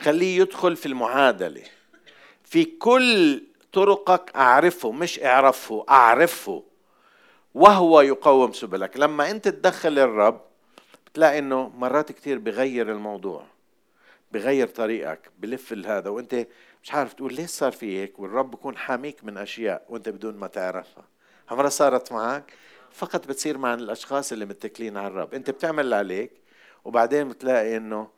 خليه 0.00 0.40
يدخل 0.40 0.76
في 0.76 0.86
المعادلة. 0.86 1.62
في 2.44 2.64
كل 2.64 3.42
طرقك 3.72 4.36
أعرفه 4.36 4.92
مش 4.92 5.20
اعرفه 5.20 5.84
أعرفه. 5.88 6.62
وهو 7.54 8.00
يقوم 8.00 8.52
سبلك. 8.52 8.96
لما 8.96 9.30
أنت 9.30 9.48
تدخل 9.48 9.98
الرب 9.98 10.40
بتلاقي 11.06 11.38
أنه 11.38 11.68
مرات 11.68 12.12
كتير 12.12 12.38
بغير 12.38 12.92
الموضوع 12.92 13.44
بغير 14.32 14.68
طريقك 14.68 15.30
بلف 15.38 15.72
هذا. 15.72 16.10
وأنت 16.10 16.46
مش 16.82 16.92
عارف 16.92 17.12
تقول 17.12 17.34
ليش 17.34 17.50
صار 17.50 17.72
في 17.72 17.98
هيك؟ 17.98 18.18
والرب 18.18 18.50
بكون 18.50 18.76
حاميك 18.76 19.24
من 19.24 19.38
أشياء 19.38 19.86
وأنت 19.88 20.08
بدون 20.08 20.36
ما 20.36 20.46
تعرفها. 20.46 21.17
عمرها 21.50 21.68
صارت 21.68 22.12
معك. 22.12 22.52
فقط 22.92 23.26
بتصير 23.26 23.58
مع 23.58 23.74
الأشخاص 23.74 24.32
اللي 24.32 24.46
متكلين 24.46 24.96
على 24.96 25.06
الرب. 25.08 25.34
أنت 25.34 25.50
بتعمل 25.50 25.84
اللي 25.84 25.96
عليك 25.96 26.32
وبعدين 26.84 27.28
بتلاقي 27.28 27.76
إنه 27.76 28.08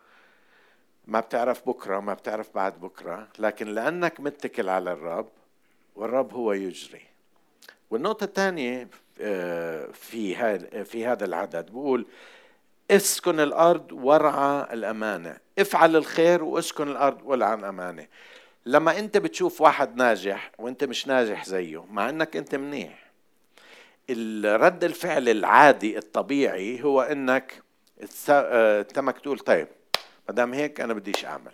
ما 1.06 1.20
بتعرف 1.20 1.68
بكرة 1.68 2.00
ما 2.00 2.14
بتعرف 2.14 2.54
بعد 2.54 2.80
بكرة. 2.80 3.28
لكن 3.38 3.66
لأنك 3.66 4.20
متكل 4.20 4.68
على 4.68 4.92
الرب 4.92 5.28
والرب 5.96 6.34
هو 6.34 6.52
يجري. 6.52 7.02
والنقطة 7.90 8.24
الثانية 8.24 8.88
آه، 9.20 9.86
في 9.92 10.34
في 10.84 11.06
هذا 11.06 11.24
العدد. 11.24 11.70
بقول 11.70 12.06
اسكن 12.90 13.40
الأرض 13.40 13.92
وارعى 13.92 14.74
الأمانة. 14.74 15.36
افعل 15.58 15.96
الخير 15.96 16.44
واسكن 16.44 16.88
الأرض 16.88 17.20
والعى 17.24 17.54
الامانه 17.54 18.06
لما 18.66 18.98
أنت 18.98 19.16
بتشوف 19.16 19.60
واحد 19.60 19.96
ناجح 19.96 20.52
وأنت 20.58 20.84
مش 20.84 21.06
ناجح 21.06 21.44
زيه 21.44 21.84
مع 21.84 22.08
إنك 22.08 22.36
أنت 22.36 22.54
منيح. 22.54 22.99
الرد 24.12 24.84
الفعل 24.84 25.28
العادي 25.28 25.98
الطبيعي 25.98 26.82
هو 26.82 27.00
إنك 27.00 27.62
آه، 28.30 28.82
تمك 28.82 29.18
تقول 29.18 29.38
طيب 29.38 29.68
ما 30.28 30.34
دام 30.34 30.54
هيك 30.54 30.80
أنا 30.80 30.94
بديش 30.94 31.24
أعمل. 31.24 31.52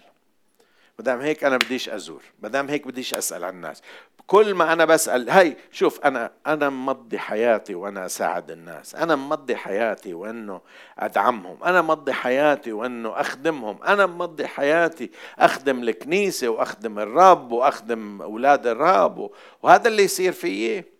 ما 0.98 1.04
دام 1.04 1.20
هيك 1.20 1.44
أنا 1.44 1.56
بديش 1.56 1.88
أزور. 1.88 2.22
ما 2.42 2.48
دام 2.48 2.68
هيك 2.68 2.86
بديش 2.86 3.14
أسأل 3.14 3.44
عن 3.44 3.54
الناس. 3.54 3.82
كل 4.26 4.54
ما 4.54 4.72
أنا 4.72 4.84
بسأل 4.84 5.30
هي 5.30 5.56
شوف 5.72 6.00
أنا 6.00 6.30
أنا 6.46 6.70
مضي 6.70 7.18
حياتي 7.18 7.74
وأنا 7.74 8.06
أساعد 8.06 8.50
الناس. 8.50 8.94
أنا 8.94 9.16
مضي 9.16 9.56
حياتي 9.56 10.14
وأنه 10.14 10.60
أدعمهم. 10.98 11.64
أنا 11.64 11.82
مضي 11.82 12.12
حياتي 12.12 12.72
وأنه 12.72 13.20
أخدمهم. 13.20 13.82
أنا 13.82 14.06
مضي 14.06 14.46
حياتي 14.46 15.10
أخدم 15.38 15.82
الكنيسة 15.82 16.48
وأخدم 16.48 16.98
الرب 16.98 17.52
وأخدم 17.52 18.22
أولاد 18.22 18.66
الرب 18.66 19.30
وهذا 19.62 19.88
اللي 19.88 20.02
يصير 20.02 20.32
فيي. 20.32 20.95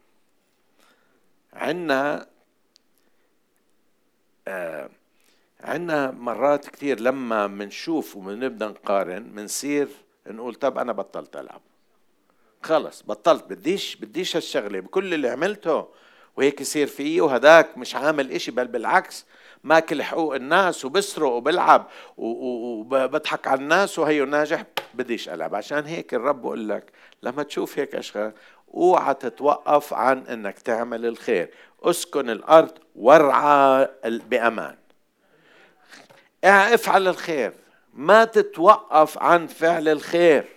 عندنا 1.66 2.26
آه 4.48 4.90
عندنا 5.60 6.10
مرات 6.10 6.68
كثير 6.68 7.00
لما 7.00 7.46
بنشوف 7.46 8.16
وبنبدا 8.16 8.68
نقارن 8.68 9.22
بنصير 9.22 9.88
نقول 10.26 10.54
طب 10.54 10.78
أنا 10.78 10.92
بطلت 10.92 11.36
ألعب. 11.36 11.60
خلص 12.62 13.02
بطلت 13.02 13.44
بديش 13.44 13.96
بديش 13.96 14.36
هالشغلة 14.36 14.80
بكل 14.80 15.14
اللي 15.14 15.28
عملته 15.28 15.88
وهيك 16.36 16.60
يصير 16.60 16.86
فيي 16.86 17.20
وهداك 17.20 17.78
مش 17.78 17.94
عامل 17.94 18.32
إشي 18.32 18.50
بل 18.50 18.66
بالعكس 18.68 19.26
ماكل 19.64 20.02
حقوق 20.02 20.34
الناس 20.34 20.84
وبسرق 20.84 21.28
وبلعب 21.28 21.86
وبضحك 22.16 23.46
على 23.46 23.60
الناس 23.60 23.98
وهيو 23.98 24.24
ناجح 24.24 24.64
بديش 24.94 25.28
ألعب. 25.28 25.54
عشان 25.54 25.84
هيك 25.84 26.14
الرب 26.14 26.42
بقول 26.42 26.68
لك 26.68 26.92
لما 27.22 27.42
تشوف 27.42 27.78
هيك 27.78 27.94
اشخاص 27.94 28.32
أوعى 28.74 29.14
تتوقف 29.14 29.94
عن 29.94 30.26
إنك 30.26 30.58
تعمل 30.58 31.06
الخير. 31.06 31.50
أسكن 31.82 32.30
الأرض 32.30 32.78
وارعى 32.96 33.88
بأمان. 34.04 34.76
افعل 36.44 37.08
الخير. 37.08 37.52
ما 37.94 38.24
تتوقف 38.24 39.18
عن 39.18 39.46
فعل 39.46 39.88
الخير. 39.88 40.48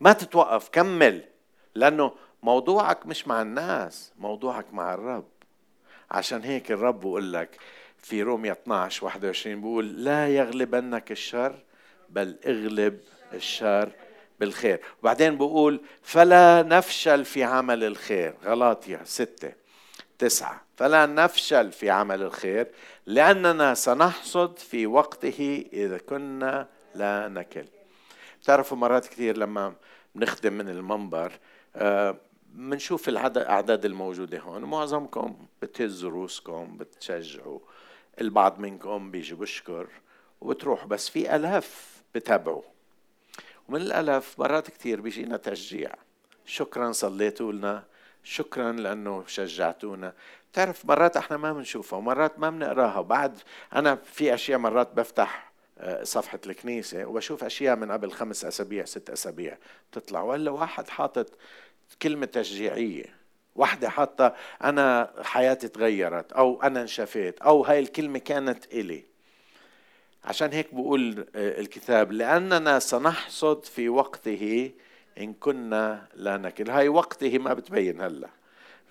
ما 0.00 0.12
تتوقف 0.12 0.68
كمل. 0.68 1.24
لأنه 1.74 2.12
موضوعك 2.42 3.06
مش 3.06 3.28
مع 3.28 3.42
الناس 3.42 4.12
موضوعك 4.18 4.66
مع 4.72 4.94
الرب. 4.94 5.28
عشان 6.10 6.42
هيك 6.42 6.72
الرب 6.72 7.00
بقول 7.00 7.32
لك 7.32 7.60
في 7.98 8.22
رومية 8.22 8.52
12 8.52 9.04
21 9.04 9.60
بيقول 9.60 10.04
لا 10.04 10.28
يغلبنك 10.28 11.12
الشر 11.12 11.58
بل 12.08 12.36
اغلب 12.46 13.00
الشر 13.32 13.92
بالخير. 14.40 14.80
وبعدين 15.00 15.36
بقول 15.36 15.80
فلا 16.02 16.62
نفشل 16.62 17.24
في 17.24 17.44
عمل 17.44 17.84
الخير. 17.84 18.34
غلاطيا 18.44 19.00
ستة. 19.04 19.52
تسعة. 20.18 20.62
فلا 20.76 21.06
نفشل 21.06 21.72
في 21.72 21.90
عمل 21.90 22.22
الخير 22.22 22.66
لأننا 23.06 23.74
سنحصد 23.74 24.58
في 24.58 24.86
وقته 24.86 25.64
إذا 25.72 25.98
كنا 25.98 26.68
لا 26.94 27.28
نكل. 27.28 27.64
بتعرفوا 28.42 28.76
مرات 28.76 29.06
كثير 29.06 29.36
لما 29.36 29.74
بنخدم 30.14 30.52
من 30.52 30.68
المنبر 30.68 31.32
بنشوف 32.46 33.08
آه 33.08 33.12
الأعداد 33.12 33.84
الموجودة 33.84 34.38
هون. 34.38 34.64
معظمكم 34.64 35.46
بتهزوا 35.62 36.10
روسكم 36.10 36.76
بتشجعوا. 36.76 37.58
البعض 38.20 38.58
منكم 38.58 39.10
بيجي 39.10 39.34
بشكر 39.34 39.86
وبتروح. 40.40 40.86
بس 40.86 41.08
في 41.08 41.36
ألاف 41.36 42.02
بتابعوا 42.14 42.62
ومن 43.70 43.80
الألف 43.80 44.34
مرات 44.38 44.70
كثير 44.70 45.00
بيجينا 45.00 45.36
تشجيع. 45.36 45.90
شكرا 46.44 46.92
صليتوا 46.92 47.52
لنا. 47.52 47.84
شكرا 48.24 48.72
لأنه 48.72 49.24
شجعتونا. 49.26 50.12
تعرف 50.52 50.84
مرات 50.84 51.16
إحنا 51.16 51.36
ما 51.36 51.52
بنشوفها 51.52 51.98
ومرات 51.98 52.38
ما 52.38 52.50
بنقراها 52.50 52.98
وبعد 52.98 53.38
أنا 53.74 53.94
في 53.94 54.34
أشياء 54.34 54.58
مرات 54.58 54.94
بفتح 54.94 55.52
آه، 55.78 56.02
صفحة 56.02 56.38
الكنيسة 56.46 57.04
وبشوف 57.04 57.44
أشياء 57.44 57.76
من 57.76 57.92
قبل 57.92 58.10
خمس 58.10 58.44
أسابيع 58.44 58.84
ست 58.84 59.10
أسابيع 59.10 59.58
تطلع. 59.92 60.22
ولا 60.22 60.50
واحد 60.50 60.88
حاطط 60.88 61.26
كلمة 62.02 62.26
تشجيعية. 62.26 63.16
واحدة 63.54 63.88
حاطة 63.88 64.34
أنا 64.64 65.12
حياتي 65.22 65.68
تغيرت 65.68 66.32
أو 66.32 66.62
أنا 66.62 66.82
انشفيت 66.82 67.40
أو 67.40 67.64
هاي 67.64 67.78
الكلمة 67.78 68.18
كانت 68.18 68.74
إلي. 68.74 69.09
عشان 70.24 70.52
هيك 70.52 70.74
بقول 70.74 71.26
آه، 71.36 71.60
الكتاب 71.60 72.12
لأننا 72.12 72.78
سنحصد 72.78 73.64
في 73.64 73.88
وقته 73.88 74.70
إن 75.18 75.32
كنا 75.32 76.06
لا 76.14 76.36
نكل. 76.36 76.70
هاي 76.70 76.88
وقته 76.88 77.38
ما 77.38 77.54
بتبين 77.54 78.00
هلا. 78.00 78.28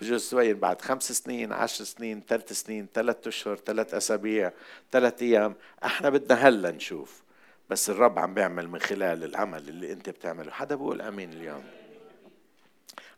بجوز 0.02 0.30
تبين 0.30 0.60
بعد 0.60 0.82
خمس 0.82 1.12
سنين 1.12 1.54
عشر 1.54 1.84
سنين 1.84 2.24
ثلاث 2.28 2.54
سنين 2.54 2.88
ثلاث 2.94 3.28
أشهر 3.28 3.56
ثلاث 3.56 3.94
أسابيع 3.94 4.52
ثلاث 4.92 5.22
أيام. 5.22 5.56
إحنا 5.86 6.10
بدنا 6.10 6.48
هلا 6.48 6.72
نشوف. 6.72 7.24
بس 7.70 7.90
الرب 7.90 8.20
عم 8.20 8.34
بيعمل 8.34 8.68
من 8.68 8.80
خلال 8.80 9.24
العمل 9.24 9.70
اللي 9.70 9.92
أنت 9.92 10.10
بتعمله. 10.10 10.52
حدا 10.52 10.76
بقول 10.76 11.02
آمين 11.02 11.34
اليوم؟ 11.34 11.64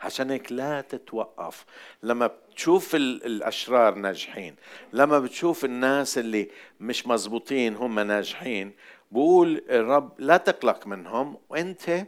عشان 0.02 0.30
هيك 0.32 0.52
لا 0.52 0.82
تتوقف. 0.82 1.66
لما 2.04 2.28
بتشوف 2.28 2.96
الأشرار 2.96 3.96
ناجحين 3.96 4.56
لما 4.94 5.20
بتشوف 5.20 5.66
الناس 5.66 6.18
اللي 6.18 6.50
مش 6.80 7.08
مزبوطين 7.08 7.76
هم 7.76 8.00
ناجحين 8.00 8.74
بقول 9.12 9.64
الرب 9.70 10.22
لا 10.22 10.38
تقلق 10.38 10.88
منهم 10.88 11.38
وأنت 11.50 12.06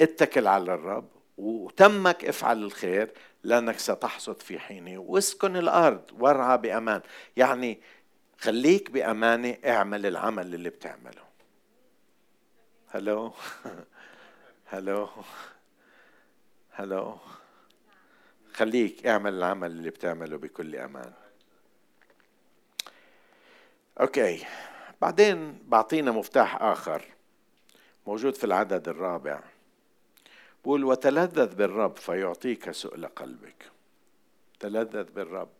اتكل 0.00 0.46
على 0.46 0.74
الرب 0.74 1.08
وتمك 1.38 2.24
افعل 2.24 2.62
الخير 2.62 3.12
لأنك 3.44 3.78
ستحصد 3.78 4.42
في 4.42 4.58
حينه 4.58 4.98
واسكن 4.98 5.56
الأرض 5.56 6.02
وارعى 6.18 6.58
بأمان. 6.58 7.00
يعني 7.36 7.80
خليك 8.40 8.90
بأمانة 8.90 9.56
اعمل 9.66 10.06
العمل 10.06 10.54
اللي 10.54 10.70
بتعمله. 10.70 11.28
هلو 12.88 13.32
هلو 14.66 15.08
هلو 16.78 17.18
خليك 18.52 19.06
اعمل 19.06 19.34
العمل 19.34 19.70
اللي 19.70 19.90
بتعمله 19.90 20.36
بكل 20.36 20.76
أمان. 20.76 21.12
أوكي. 24.00 24.46
بعدين 25.00 25.58
بعطينا 25.66 26.10
مفتاح 26.10 26.62
آخر 26.62 27.04
موجود 28.06 28.34
في 28.34 28.44
العدد 28.44 28.88
الرابع. 28.88 29.40
بقول 30.64 30.84
وتلذذ 30.84 31.54
بالرب 31.54 31.96
فيعطيك 31.96 32.70
سؤل 32.70 33.06
قلبك 33.06 33.70
تلذذ 34.60 35.12
بالرب. 35.12 35.50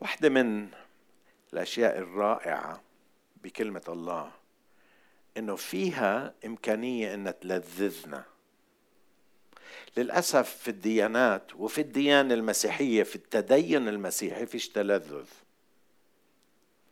واحدة 0.00 0.28
من 0.28 0.68
الأشياء 1.52 1.98
الرائعة 1.98 2.82
بكلمة 3.36 3.84
الله 3.88 4.32
إنه 5.36 5.56
فيها 5.56 6.34
إمكانية 6.44 7.14
إن 7.14 7.38
تلذذنا. 7.40 8.24
للأسف 9.96 10.56
في 10.56 10.68
الديانات 10.68 11.54
وفي 11.54 11.80
الديانة 11.80 12.34
المسيحية 12.34 13.02
في 13.02 13.16
التدين 13.16 13.88
المسيحي 13.88 14.46
فيش 14.46 14.68
تلذذ. 14.68 15.26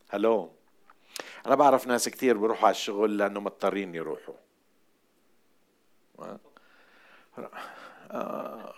هلو؟ 0.09 0.53
أنا 1.47 1.55
بعرف 1.55 1.87
ناس 1.87 2.09
كتير 2.09 2.37
بيروحوا 2.37 2.67
على 2.67 2.75
الشغل 2.75 3.19
لأنه 3.19 3.41
مضطرين 3.41 3.95
يروحوا. 3.95 4.35
آه. 8.11 8.75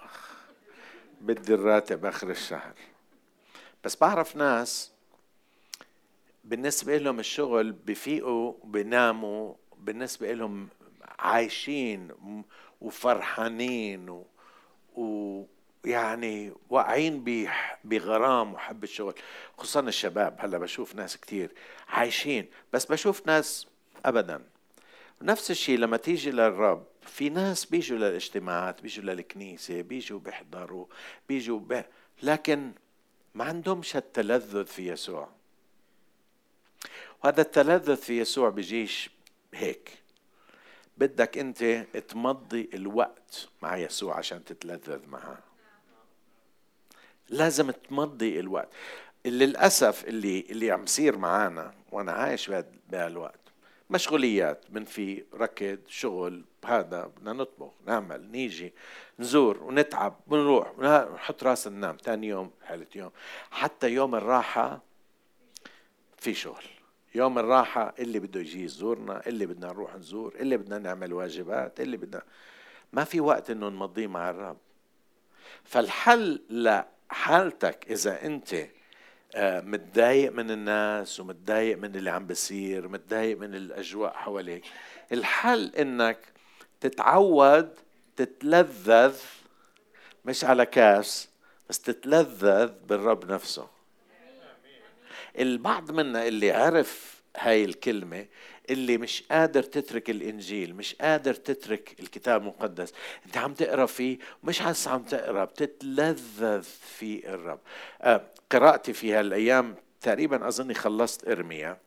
بدي 1.21 1.55
الراتب 1.55 2.05
آخر 2.05 2.31
الشهر. 2.31 2.75
بس 3.85 3.97
بعرف 3.97 4.37
ناس 4.37 4.93
بالنسبة 6.45 6.97
لهم 6.97 7.21
الشغل 7.21 7.73
بفيقوا 7.73 8.55
بناموا 8.65 9.55
بالنسبة 9.77 10.33
لهم 10.33 10.69
عايشين 11.19 12.11
وفرحانين 12.81 14.25
ويعني 14.95 16.53
واقعين 16.71 17.47
بغرام 17.85 18.55
وحب 18.55 18.85
الشغل. 18.85 19.15
خصوصا 19.59 19.81
الشباب. 19.81 20.37
هلأ 20.39 20.59
بشوف 20.59 20.95
ناس 20.95 21.17
كتير 21.17 21.51
عايشين 21.89 22.47
بس 22.73 22.87
بشوف 22.87 23.27
ناس 23.27 23.67
ابدا. 24.05 24.43
نفس 25.23 25.51
الشيء 25.51 25.79
لما 25.79 25.97
تيجي 25.97 26.31
للرب 26.31 26.87
في 27.03 27.29
ناس 27.29 27.65
بيجوا 27.65 27.99
للاجتماعات 27.99 28.83
بيجوا 28.83 29.05
للكنيسة 29.05 29.83
بيجوا 29.83 30.19
بيحضروا 30.19 30.87
بيجوا 31.29 31.59
ب... 31.59 31.85
لكن 32.23 32.73
ما 33.35 33.45
عندهمش 33.45 33.97
التلذذ 33.97 34.67
في 34.67 34.89
يسوع. 34.89 35.29
وهذا 37.25 37.41
التلذذ 37.41 37.97
في 37.97 38.21
يسوع 38.21 38.49
بيجيش 38.51 39.11
هيك. 39.55 39.99
بدك 40.99 41.39
انت 41.39 41.65
تمضي 42.09 42.71
الوقت 42.75 43.49
مع 43.63 43.77
يسوع 43.77 44.17
عشان 44.17 44.45
تتلذذ 44.45 45.07
معه. 45.07 45.39
لازم 47.29 47.71
تمضي 47.71 48.41
الوقت. 48.41 48.69
للأسف 49.25 50.05
اللي 50.05 50.41
اللي 50.51 50.71
عم 50.71 50.83
يصير 50.85 51.19
معانا 51.19 51.75
وأنا 51.93 52.13
عايش 52.13 52.51
بهالوقت 52.91 53.41
مشغوليات 53.91 54.65
من 54.71 54.85
في 54.85 55.25
ركض 55.35 55.79
شغل 55.89 56.45
هذا 56.65 57.07
بدنا 57.07 57.33
نطبخ 57.33 57.71
نعمل 57.87 58.31
نيجي 58.31 58.73
نزور 59.19 59.63
ونتعب 59.63 60.21
ونروح 60.27 60.79
ونحط 60.79 61.43
راس 61.43 61.69
ننام 61.69 61.97
ثاني 61.97 62.27
يوم 62.29 62.51
حالة 62.63 62.87
يوم. 62.95 63.11
حتى 63.51 63.89
يوم 63.89 64.15
الراحة 64.15 64.81
في 66.19 66.35
شغل. 66.35 66.65
يوم 67.15 67.39
الراحة 67.39 67.95
اللي 67.99 68.19
بده 68.19 68.41
يجي 68.41 68.65
يزورنا 68.65 69.27
اللي 69.27 69.47
بدنا 69.47 69.67
نروح 69.67 69.97
نزور 69.97 70.35
اللي 70.41 70.57
بدنا 70.57 70.79
نعمل 70.79 71.13
واجبات 71.13 71.81
اللي 71.81 71.97
بدنا 71.97 72.23
ما 72.93 73.05
في 73.05 73.21
وقت 73.21 73.51
إنه 73.51 73.69
نمضيه 73.69 74.07
مع 74.07 74.31
الرب. 74.31 74.57
فالحل 75.65 76.43
لحالتك 76.51 77.91
إذا 77.91 78.27
أنت 78.27 78.55
آه، 79.35 79.61
متضايق 79.61 80.33
من 80.33 80.51
الناس 80.51 81.21
ومتضايق 81.21 81.79
من 81.79 81.97
اللي 81.97 82.11
عم 82.11 82.27
بصير 82.27 82.89
متضايق 82.89 83.39
من 83.39 83.55
الأجواء 83.55 84.13
حواليك 84.13 84.65
الحل 85.13 85.75
إنك 85.75 86.19
تتعود 86.81 87.71
تتلذذ 88.17 89.17
مش 90.25 90.45
على 90.45 90.67
كاس 90.67 91.29
بس 91.69 91.81
تتلذذ 91.81 92.73
بالرب 92.89 93.31
نفسه. 93.31 93.78
البعض 95.39 95.91
منا 95.91 96.29
اللي 96.29 96.51
عرف 96.51 97.23
هاي 97.37 97.65
الكلمة 97.65 98.27
اللي 98.71 98.99
مش 98.99 99.23
قادر 99.31 99.63
تترك 99.63 100.11
الإنجيل 100.11 100.75
مش 100.75 100.95
قادر 100.95 101.35
تترك 101.35 101.97
الكتاب 102.01 102.41
المقدس 102.43 102.93
أنت 103.27 103.37
عم 103.37 103.55
تقرأ 103.55 103.87
فيه 103.87 104.19
مش 104.45 104.63
بس 104.63 104.89
عم 104.89 105.03
تقرأ 105.03 105.45
بتتلذذ 105.45 106.63
في 106.63 107.29
الرب. 107.35 107.61
آه 108.03 108.31
قراءتي 108.51 108.93
في 108.93 109.13
هالأيام 109.13 109.75
تقريبا 110.01 110.49
أظني 110.49 110.75
خلصت 110.75 111.29
إرميا 111.29 111.79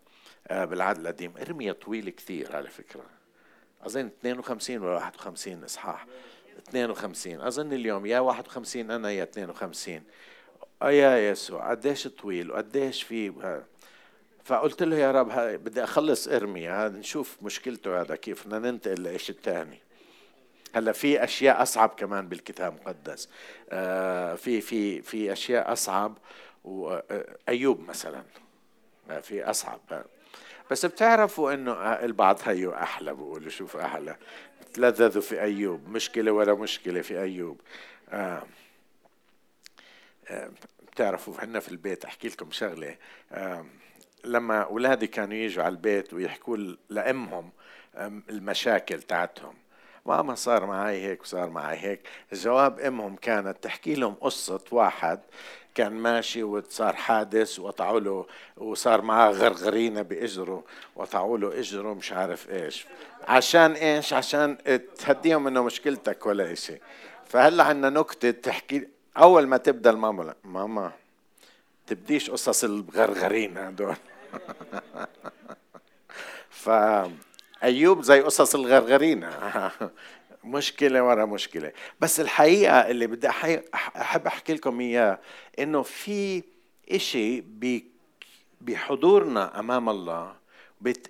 آه 0.47 0.65
بالعهد 0.65 0.97
القديم. 0.99 1.33
إرميا 1.37 1.73
طويل 1.73 2.09
كثير 2.09 2.55
على 2.55 2.69
فكرة. 2.69 3.03
أظن 3.83 4.09
52 4.19 4.77
ولا 4.81 4.93
51 4.93 5.63
إصحاح. 5.63 6.05
52 6.69 7.41
أظن 7.41 7.73
اليوم 7.73 8.05
يا 8.05 8.19
51 8.19 8.91
أنا 8.91 9.11
يا 9.11 9.23
52 9.23 10.03
يا 10.89 11.31
يسوع 11.31 11.69
قديش 11.69 12.07
طويل 12.07 12.51
وقديش 12.51 13.03
في 13.03 13.33
فقلت 14.43 14.83
له 14.83 14.95
يا 14.95 15.11
رب 15.11 15.29
بدي 15.63 15.83
أخلص 15.83 16.27
إرميا 16.27 16.87
نشوف 16.87 17.37
مشكلته 17.41 18.01
هذا 18.01 18.15
كيف 18.15 18.47
بدنا 18.47 18.71
ننتقل 18.71 19.03
لإيش 19.03 19.29
الثاني 19.29 19.79
هلأ 20.75 20.91
في 20.91 21.23
أشياء 21.23 21.61
أصعب 21.61 21.89
كمان 21.89 22.27
بالكتاب 22.27 22.73
المقدس. 22.77 23.29
آه 23.69 24.35
في 24.35 24.61
في 24.61 25.01
في 25.01 25.33
أشياء 25.33 25.73
أصعب 25.73 26.17
وايوب 26.63 27.89
مثلا. 27.89 28.23
آه، 29.09 29.19
في 29.19 29.43
أصعب 29.43 29.79
بس 30.71 30.85
بتعرفوا 30.85 31.53
إنه 31.53 31.73
البعض 31.73 32.39
هيو 32.45 32.73
أحلى 32.73 33.13
بقولوا 33.13 33.49
شوف 33.49 33.77
أحلى. 33.77 34.15
تلذذوا 34.73 35.21
في 35.21 35.41
أيوب 35.41 35.89
مشكلة 35.89 36.31
ولا 36.31 36.53
مشكلة 36.53 37.01
في 37.01 37.21
أيوب. 37.21 37.61
آه. 38.09 38.43
بتعرفوا 40.91 41.39
إحنا 41.39 41.59
في 41.59 41.69
البيت 41.69 42.05
أحكي 42.05 42.27
لكم 42.27 42.51
شغلة. 42.51 42.95
لما 44.25 44.61
أولادي 44.61 45.07
كانوا 45.07 45.33
يجوا 45.37 45.63
على 45.63 45.71
البيت 45.71 46.13
ويحكوا 46.13 46.57
لأمهم 46.89 47.49
المشاكل 48.29 49.01
تاعتهم. 49.01 49.53
ماما 50.05 50.35
صار 50.35 50.65
معي 50.65 51.01
هيك 51.01 51.21
وصار 51.21 51.49
معي 51.49 51.77
هيك. 51.77 52.01
جواب 52.33 52.79
أمهم 52.79 53.15
كانت 53.15 53.63
تحكي 53.63 53.95
لهم 53.95 54.13
قصة 54.13 54.63
واحد 54.71 55.19
كان 55.75 55.93
ماشي 55.93 56.43
وصار 56.43 56.95
حادث 56.95 57.59
وقطعوا 57.59 57.99
له 57.99 58.25
وصار 58.57 59.01
معاه 59.01 59.31
غرغرينة 59.31 60.01
بإجره. 60.01 60.63
وقطعوا 60.95 61.37
له 61.37 61.59
إجره 61.59 61.93
مش 61.93 62.11
عارف 62.11 62.49
إيش. 62.49 62.85
عشان 63.27 63.71
إيش؟ 63.71 64.13
عشان 64.13 64.57
تهديهم 64.97 65.47
إنه 65.47 65.63
مشكلتك 65.63 66.25
ولا 66.25 66.55
شيء 66.55 66.81
فهلأ 67.25 67.63
عندنا 67.63 67.99
نكتة 67.99 68.31
تحكي 68.31 68.87
أول 69.17 69.47
ما 69.47 69.57
تبدأ 69.57 69.89
الماما 69.89 70.35
ماما 70.43 70.91
تبديش 71.87 72.29
قصص 72.29 72.63
الغرغرين 72.63 73.57
هدول. 73.57 73.95
فأيوب 76.63 78.01
زي 78.01 78.21
قصص 78.21 78.55
الغرغرين. 78.55 79.29
مشكلة 80.43 81.03
ورا 81.03 81.25
مشكلة. 81.25 81.71
بس 81.99 82.19
الحقيقة 82.19 82.75
اللي 82.75 83.07
بدي 83.07 83.29
أحب 83.75 84.27
أحكي 84.27 84.53
لكم 84.53 84.79
إياه 84.79 85.19
إنه 85.59 85.81
في 85.81 86.43
إشي 86.91 87.43
بحضورنا 88.61 89.59
أمام 89.59 89.89
الله 89.89 90.40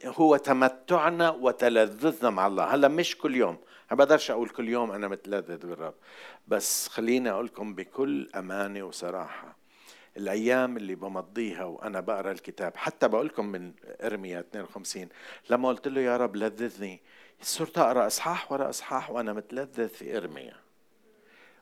هو 0.06 0.38
تمتعنا 0.38 1.30
وتلذذنا 1.30 2.30
مع 2.30 2.48
الله. 2.48 2.64
هلا 2.64 2.88
مش 2.88 3.18
كل 3.18 3.36
يوم. 3.36 3.58
ما 3.92 3.98
بقدرش 3.98 4.32
أقول 4.32 4.50
كل 4.50 4.70
يوم 4.70 4.92
أنا 4.92 5.08
متلذذ 5.08 5.68
بالرب 5.68 5.94
بس 6.48 6.88
خليني 6.88 7.30
أقول 7.30 7.46
لكم 7.46 7.76
بكل 7.76 8.30
أمانة 8.36 8.84
وصراحة 8.84 9.58
الأيام 10.18 10.78
اللي 10.78 10.96
بمضيها 10.96 11.64
وأنا 11.64 12.00
بقرأ 12.00 12.32
الكتاب 12.32 12.76
حتى 12.76 13.08
بقول 13.08 13.26
لكم 13.26 13.46
من 13.46 13.74
إرميا 14.02 14.40
52 14.40 15.10
لما 15.50 15.70
قلت 15.70 15.88
له 15.88 16.02
يا 16.02 16.18
رب 16.18 16.36
لذذني 16.36 17.02
صرت 17.42 17.78
أقرأ 17.78 18.08
إصحاح 18.08 18.52
ورا 18.52 18.70
إصحاح 18.70 19.12
وأنا 19.12 19.34
متلذذ 19.34 19.90
في 19.90 20.18
إرميا. 20.18 20.56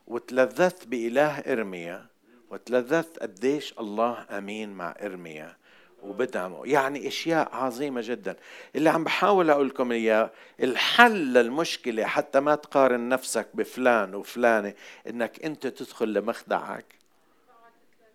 وتلذذت 0.06 0.86
بإله 0.86 1.38
إرميا 1.38 2.06
وتلذذت 2.50 3.18
قديش 3.18 3.74
الله 3.80 4.26
أمين 4.30 4.72
مع 4.72 4.94
إرميا. 5.02 5.56
وبدعمه. 6.02 6.66
يعني 6.66 7.08
أشياء 7.08 7.54
عظيمة 7.54 8.00
جدا. 8.04 8.36
اللي 8.76 8.90
عم 8.90 9.04
بحاول 9.04 9.50
أقول 9.50 9.68
لكم 9.68 9.92
إياه 9.92 10.30
الحل 10.62 11.32
للمشكلة 11.32 12.04
حتى 12.04 12.40
ما 12.40 12.54
تقارن 12.54 13.08
نفسك 13.08 13.48
بفلان 13.54 14.14
وفلانة 14.14 14.74
إنك 15.06 15.44
أنت 15.44 15.66
تدخل 15.66 16.12
لمخدعك 16.12 16.84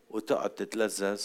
وتقعد 0.10 0.50
تتلذذ. 0.50 1.22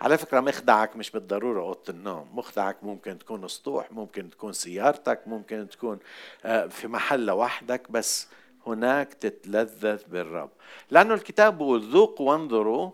على 0.00 0.18
فكرة 0.18 0.40
مخدعك 0.40 0.96
مش 0.96 1.10
بالضرورة 1.10 1.60
أوضة 1.60 1.82
النوم. 1.88 2.38
مخدعك 2.38 2.84
ممكن 2.84 3.18
تكون 3.18 3.48
سطوح 3.48 3.92
ممكن 3.92 4.30
تكون 4.30 4.52
سيارتك 4.52 5.20
ممكن 5.26 5.68
تكون 5.68 5.98
آه، 6.44 6.66
في 6.66 6.88
محل 6.88 7.26
لوحدك 7.26 7.90
بس 7.90 8.28
هناك 8.66 9.14
تتلذذ 9.14 10.02
بالرب. 10.08 10.50
لأنه 10.90 11.14
الكتاب 11.14 11.58
بيقول 11.58 11.80
ذوقوا 11.90 12.32
وانظروا 12.32 12.90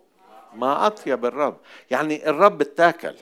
ما 0.57 0.87
أطيب 0.87 1.25
الرب. 1.25 1.57
يعني 1.91 2.29
الرب 2.31 2.61
اتاكل 2.61 3.15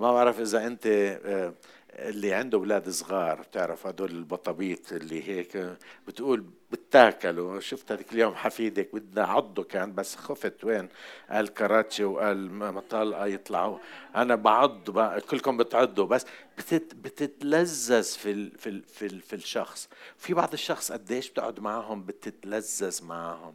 ما 0.00 0.12
بعرف 0.12 0.40
إذا 0.40 0.66
أنت 0.66 0.86
آه، 0.86 1.54
اللي 1.92 2.34
عنده 2.34 2.58
أولاد 2.58 2.90
صغار 2.90 3.40
بتعرف 3.40 3.86
هدول 3.86 4.10
البطابيط 4.10 4.92
اللي 4.92 5.28
هيك 5.28 5.76
بتقول 6.06 6.44
بتاكلوا 6.72 7.60
شفت 7.60 7.92
هذيك 7.92 8.12
اليوم 8.12 8.34
حفيدك 8.34 8.94
بدنا 8.94 9.24
عضه 9.24 9.62
كان 9.64 9.94
بس 9.94 10.16
خفت 10.16 10.64
وين؟ 10.64 10.88
قال 11.30 11.48
كراتشي 11.54 12.04
وقال 12.04 12.52
مطالقه 12.52 13.26
يطلعوا. 13.26 13.78
أنا 14.16 14.34
بعض 14.34 14.90
بقى 14.90 15.20
كلكم 15.20 15.56
بتعضوا. 15.56 16.06
بس 16.06 16.26
بتت 16.58 16.94
بتتلذذ 16.94 18.02
في 18.04 18.30
ال 18.30 18.58
في 18.58 18.68
ال 18.68 18.82
في, 18.82 19.06
ال 19.06 19.20
في 19.20 19.36
الشخص. 19.36 19.88
في 20.16 20.34
بعض 20.34 20.52
الشخص 20.52 20.92
قديش 20.92 21.30
بتقعد 21.30 21.60
معهم 21.60 22.02
بتتلذذ 22.02 23.04
معهم. 23.04 23.54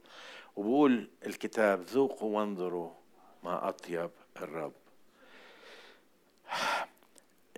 وبقول 0.55 1.07
الكتاب 1.25 1.81
ذوقوا 1.81 2.39
وانظروا 2.39 2.91
ما 3.43 3.69
أطيب 3.69 4.09
الرب. 4.41 4.73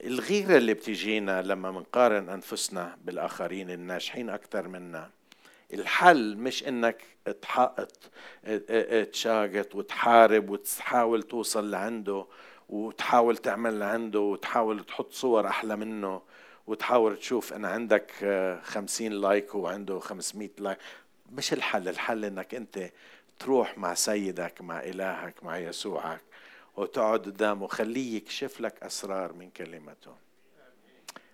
الغيرة 0.04 0.58
اللي 0.58 0.74
بتجينا 0.74 1.42
لما 1.42 1.72
منقارن 1.72 2.30
أنفسنا 2.30 2.98
بالآخرين 3.04 3.70
الناجحين 3.72 4.30
أكثر 4.30 4.68
منا 4.68 5.10
الحل 5.74 6.38
مش 6.38 6.68
إنك 6.68 7.04
تشاقط 9.12 9.76
وتحارب 9.76 10.50
وتحاول 10.50 11.24
توصل 11.24 11.72
لعنده 11.72 12.26
وتحاول 12.70 13.38
تعمل 13.38 13.80
لعنده 13.80 14.20
وتحاول 14.20 14.84
تحط 14.84 15.12
صور 15.12 15.48
أحلى 15.48 15.76
منه 15.76 16.22
وتحاول 16.68 17.18
تشوف 17.18 17.54
أنا 17.54 17.68
عندك 17.68 18.12
خمسين 18.64 19.12
like 19.12 19.56
وعنده 19.56 20.00
خمسمائة 20.00 20.50
like. 20.60 20.78
مش 21.32 21.54
الحل 21.54 21.88
الحل 21.88 22.26
إنك 22.26 22.56
أنت 22.56 22.92
تروح 23.40 23.78
مع 23.78 23.94
سيدك 23.94 24.62
مع 24.62 24.80
إلهك 24.80 25.44
مع 25.44 25.58
يسوعك 25.58 26.22
وتقعد 26.78 27.20
قدامه. 27.20 27.68
خليه 27.68 28.18
يكشف 28.18 28.62
لك 28.62 28.84
أسرار 28.84 29.34
من 29.34 29.50
كلمته. 29.50 30.16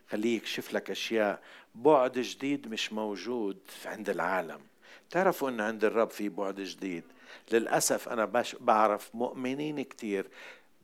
خليه 0.10 0.36
يكشف 0.36 0.74
لك 0.74 0.92
أشياء. 0.92 1.42
بعد 1.76 2.20
جديد 2.20 2.68
مش 2.68 2.94
موجود 2.94 3.58
عند 3.86 4.10
العالم. 4.10 4.62
تعرفوا 5.10 5.50
أن 5.50 5.62
عند 5.62 5.86
الرب 5.86 6.10
في 6.10 6.30
بعد 6.30 6.60
جديد. 6.60 7.04
للأسف 7.52 8.10
أنا 8.10 8.44
بعرف 8.60 9.16
مؤمنين 9.16 9.82
كتير. 9.82 10.28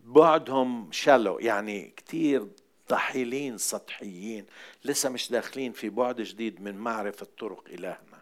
بعدهم 0.03 0.91
شلو 0.91 1.39
يعني 1.39 1.93
كتير 1.97 2.47
ضحيلين 2.89 3.57
سطحيين. 3.57 4.45
لسه 4.85 5.09
مش 5.09 5.31
داخلين 5.31 5.71
في 5.71 5.89
بعد 5.89 6.21
جديد 6.21 6.61
من 6.61 6.77
معرفة 6.77 7.27
طرق 7.39 7.63
إلهنا. 7.67 8.16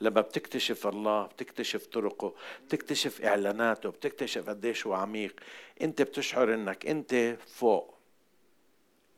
لما 0.00 0.20
بتكتشف 0.20 0.86
الله 0.86 1.26
بتكتشف 1.26 1.86
طرقه 1.86 2.34
بتكتشف 2.66 3.22
إعلاناته 3.22 3.90
بتكتشف 3.90 4.48
قديش 4.48 4.86
هو 4.86 4.94
عميق 4.94 5.40
أنت 5.82 6.02
بتشعر 6.02 6.54
إنك 6.54 6.86
أنت 6.86 7.36
فوق. 7.46 7.94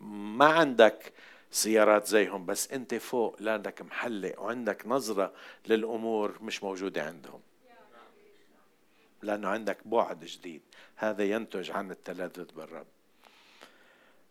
ما 0.00 0.46
عندك 0.46 1.12
سيارات 1.50 2.06
زيهم 2.06 2.46
بس 2.46 2.72
أنت 2.72 2.94
فوق 2.94 3.36
لانك 3.40 3.82
محلق 3.82 4.40
وعندك 4.40 4.86
نظرة 4.86 5.32
للأمور 5.66 6.38
مش 6.42 6.62
موجودة 6.62 7.04
عندهم. 7.04 7.40
لأنه 9.22 9.48
عندك 9.48 9.78
بعد 9.84 10.24
جديد. 10.24 10.62
هذا 10.96 11.24
ينتج 11.24 11.70
عن 11.70 11.90
التلذذ 11.90 12.52
بالرب. 12.52 12.86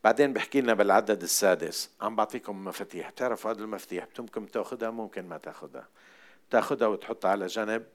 بعدين 0.04 0.34
بحكي 0.34 0.62
لنا 0.62 0.74
بالعدد 0.74 1.22
السادس. 1.22 1.90
عم 2.02 2.16
بعطيكم 2.16 2.66
مفاتيح. 2.66 3.10
بتعرفوا 3.10 3.52
هذه 3.52 3.58
المفاتيح 3.58 4.08
ممكن 4.20 4.52
تأخذها؟ 4.52 4.90
ممكن 4.90 5.30
ما 5.30 5.38
تأخذها. 5.38 5.88
تاخذها 6.52 6.88
وتحطها 6.88 7.32
على 7.32 7.48
جنب. 7.48 7.86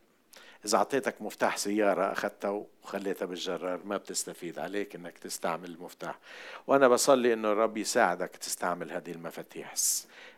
إذا 0.65 0.79
أعطيتك 0.79 1.23
مفتاح 1.23 1.57
سيارة 1.57 2.13
أخذتها 2.13 2.65
وخليتها 2.83 3.27
بالجرار 3.27 3.81
ما 3.85 3.97
بتستفيد 3.97 4.59
عليك 4.59 4.95
إنك 4.95 5.19
تستعمل 5.19 5.71
المفتاح. 5.71 6.19
وأنا 6.67 6.89
بصلي 6.89 7.33
إنه 7.33 7.53
الرب 7.53 7.77
يساعدك 7.77 8.31
تستعمل 8.31 8.93
هذه 8.93 9.13
المفاتيح. 9.13 9.75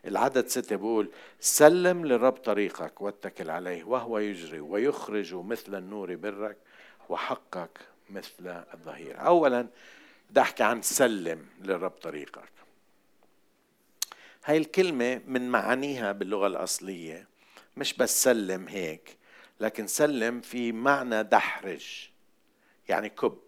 العدد 0.04 0.46
ستة 0.46 0.76
بيقول 0.76 1.10
سلم 1.40 2.06
للرب 2.06 2.32
طريقك 2.32 3.00
واتكل 3.00 3.50
عليه 3.50 3.84
وهو 3.84 4.18
يجري 4.18 4.60
ويخرج 4.60 5.34
مثل 5.34 5.74
النور 5.74 6.14
برك 6.14 6.56
وحقك 7.08 7.78
مثل 8.10 8.46
الظهير. 8.74 9.26
أولا 9.26 9.66
بدي 10.30 10.40
أحكي 10.40 10.62
عن 10.62 10.82
سلم 10.82 11.46
للرب 11.60 11.90
طريقك. 11.90 12.50
هاي 14.44 14.56
الكلمة 14.56 15.20
من 15.26 15.50
معانيها 15.50 16.12
باللغة 16.12 16.46
الأصلية 16.46 17.26
مش 17.78 17.94
بس 17.94 18.22
سلم 18.24 18.68
هيك 18.68 19.16
لكن 19.60 19.86
سلم 19.86 20.40
في 20.40 20.72
معنى 20.72 21.22
دحرج 21.22 22.08
يعني 22.88 23.08
كب 23.08 23.38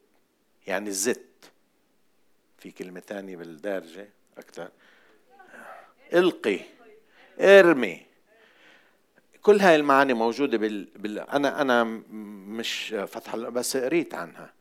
يعني 0.67 0.91
زت. 0.91 1.27
في 2.59 2.71
كلمة 2.71 3.01
ثانية 3.01 3.37
بالدارجة 3.37 4.09
أكثر 4.39 4.69
إلقي 6.13 6.61
إرمي. 7.41 8.07
كل 9.43 9.61
هاي 9.61 9.77
المعاني 9.77 10.15
موجودة 10.15 10.59
بال... 10.59 10.85
بال... 10.85 11.19
أنا 11.19 11.61
أنا 11.61 11.85
مش 11.85 12.95
فتح 13.09 13.37
بس 13.37 13.77
قريت 13.77 14.15
عنها. 14.15 14.53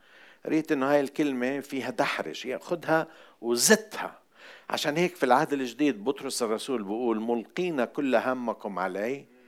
قريت 0.45 0.71
إنه 0.71 0.91
هاي 0.91 0.99
الكلمة 0.99 1.60
فيها 1.60 1.89
دحرج 1.89 2.45
يعني 2.45 2.62
خدها 2.62 3.08
وزتها. 3.41 4.19
عشان 4.69 4.97
هيك 4.97 5.15
في 5.15 5.23
العهد 5.23 5.53
الجديد 5.53 6.03
بطرس 6.03 6.43
الرسول 6.43 6.84
بيقول 6.84 7.19
ملقين 7.19 7.86
كل 7.86 8.15
همكم 8.15 8.79
عليه 8.79 9.38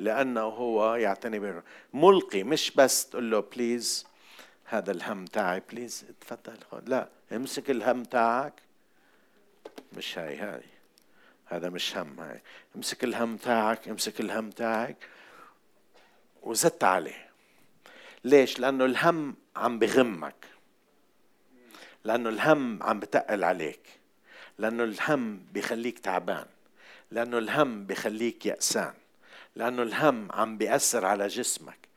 لأنه 0.00 0.40
هو 0.40 0.94
يعتني 0.94 1.38
بر 1.38 1.62
ملقي 1.92 2.42
مش 2.42 2.70
بس 2.70 3.08
تقول 3.08 3.30
له 3.30 3.40
please 3.40 4.06
هذا 4.64 4.92
الهم 4.92 5.24
تاعي 5.24 5.62
please 5.72 6.04
تفضل 6.20 6.58
خذ. 6.70 6.82
لا 6.86 7.08
امسك 7.32 7.70
الهم 7.70 8.04
تاعك. 8.04 8.54
مش 9.96 10.18
هاي 10.18 10.36
هاي. 10.36 10.62
هذا 11.46 11.68
مش 11.68 11.96
هم 11.96 12.20
هاي. 12.20 12.40
امسك 12.76 13.04
الهم 13.04 13.36
تاعك 13.36 13.88
امسك 13.88 14.20
الهم 14.20 14.50
تاعك 14.50 14.96
وزدت 16.42 16.84
عليه. 16.84 17.30
ليش؟ 18.24 18.60
لأنه 18.60 18.84
الهم 18.84 19.36
عم 19.56 19.78
بغمك. 19.78 20.46
لأنه 22.04 22.28
الهم 22.28 22.82
عم 22.82 23.00
بتقل 23.00 23.44
عليك. 23.44 24.00
لأنه 24.58 24.84
الهم 24.84 25.40
بيخليك 25.52 25.98
تعبان. 25.98 26.46
لأنه 27.10 27.38
الهم 27.38 27.86
بيخليك 27.86 28.46
يأسان. 28.46 28.94
لأنه 29.56 29.82
الهم 29.82 30.32
عم 30.32 30.58
بيأثر 30.58 31.06
على 31.06 31.26
جسمك. 31.26 31.88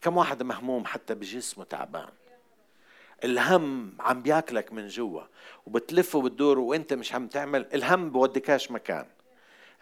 كم 0.00 0.16
واحد 0.16 0.42
مهموم 0.42 0.84
حتى 0.84 1.14
بجسمه 1.14 1.64
تعبان. 1.64 2.08
الهم 3.24 3.96
عم 4.00 4.22
بياكلك 4.22 4.72
من 4.72 4.88
جوا 4.88 5.22
وبتلف 5.66 6.14
وبتدور 6.14 6.58
وانت 6.58 6.92
مش 6.92 7.14
عم 7.14 7.28
تعمل. 7.28 7.66
الهم 7.74 8.10
بودكاش 8.10 8.70
مكان. 8.70 9.06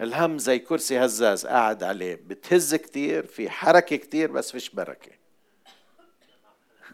الهم 0.01 0.39
زي 0.39 0.59
كرسي 0.59 1.05
هزاز 1.05 1.47
قاعد 1.47 1.83
عليه. 1.83 2.15
بتهز 2.27 2.75
كتير 2.75 3.27
في 3.27 3.51
حركة 3.51 3.97
كتير 3.97 4.33
بس 4.33 4.53
فيش 4.53 4.71
بركة. 4.71 5.13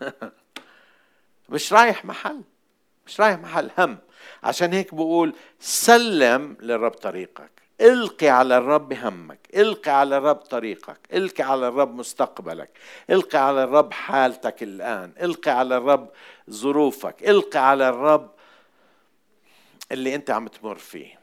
مش 1.48 1.72
رايح 1.72 2.04
محل. 2.04 2.42
مش 3.06 3.20
رايح 3.20 3.38
محل. 3.38 3.70
هم. 3.78 3.98
عشان 4.42 4.72
هيك 4.72 4.94
بقول 4.94 5.34
سلم 5.60 6.56
للرب 6.60 6.90
طريقك. 6.90 7.50
إلقي 7.80 8.28
على 8.28 8.58
الرب 8.58 8.92
همك 8.92 9.38
إلقي 9.54 9.90
على 9.90 10.16
الرب 10.16 10.36
طريقك 10.36 10.98
إلقي 11.12 11.44
على 11.44 11.68
الرب 11.68 11.94
مستقبلك 11.94 12.70
إلقي 13.10 13.38
على 13.38 13.64
الرب 13.64 13.92
حالتك 13.92 14.62
الآن 14.62 15.12
إلقي 15.22 15.50
على 15.50 15.76
الرب 15.76 16.10
ظروفك 16.50 17.28
إلقي 17.28 17.58
على 17.58 17.88
الرب 17.88 18.30
اللي 19.92 20.14
أنت 20.14 20.30
عم 20.30 20.48
تمر 20.48 20.78
فيه. 20.78 21.18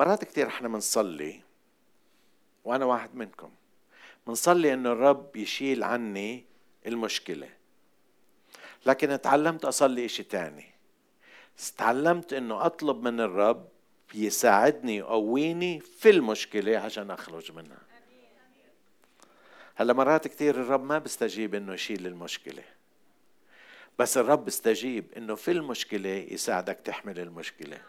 مرات 0.00 0.24
كثير 0.24 0.46
إحنا 0.46 0.68
بنصلي 0.68 1.40
وأنا 2.64 2.84
واحد 2.84 3.14
منكم 3.14 3.50
بنصلي 4.26 4.72
إنه 4.72 4.92
الرب 4.92 5.36
يشيل 5.36 5.82
عني 5.84 6.44
المشكلة. 6.86 7.48
لكن 8.86 9.20
تعلمت 9.20 9.64
أصلي 9.64 10.04
إشي 10.04 10.22
تاني. 10.22 10.74
تعلمت 11.76 12.32
إنه 12.32 12.66
أطلب 12.66 13.02
من 13.02 13.20
الرب 13.20 13.68
يساعدني 14.14 14.96
يقويني 14.96 15.80
في 15.80 16.10
المشكلة 16.10 16.78
عشان 16.78 17.10
أخرج 17.10 17.52
منها. 17.52 17.78
هلا 19.74 19.92
مرات 19.92 20.28
كثير 20.28 20.54
الرب 20.54 20.84
ما 20.84 20.98
بيستجيب 20.98 21.54
إنه 21.54 21.74
يشيل 21.74 22.06
المشكلة. 22.06 22.62
بس 23.98 24.18
الرب 24.18 24.46
استجيب 24.46 25.12
إنه 25.16 25.34
في 25.34 25.50
المشكلة 25.50 26.08
يساعدك 26.08 26.80
تحمل 26.84 27.18
المشكلة. 27.18 27.82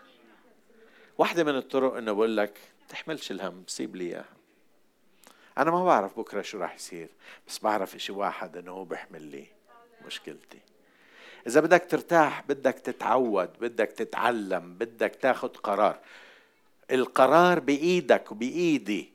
واحدة 1.18 1.44
من 1.44 1.58
الطرق 1.58 1.94
إنه 1.98 2.12
بقول 2.12 2.38
لك 2.38 2.58
تحملش 2.90 3.32
الهم 3.32 3.64
سيب 3.68 3.96
لي 3.96 4.06
إياها. 4.06 4.36
أنا 5.58 5.72
ما 5.72 5.86
بعرف 5.86 6.20
بكرة 6.20 6.42
شو 6.42 6.58
راح 6.58 6.76
يصير 6.76 7.10
بس 7.48 7.60
بعرف 7.60 7.96
إشي 7.96 8.12
واحد 8.12 8.58
إنه 8.58 8.72
هو 8.72 8.86
بيحمل 8.86 9.22
لي 9.22 9.48
مشكلتي. 10.06 10.60
إذا 11.48 11.60
بدك 11.62 11.86
ترتاح 11.90 12.44
بدك 12.50 12.74
تتعود 12.74 13.50
بدك 13.62 13.92
تتعلم 13.92 14.74
بدك 14.74 15.16
تاخذ 15.16 15.48
قرار. 15.48 16.00
القرار 16.92 17.60
بإيدك 17.60 18.32
وبإيدي 18.32 19.10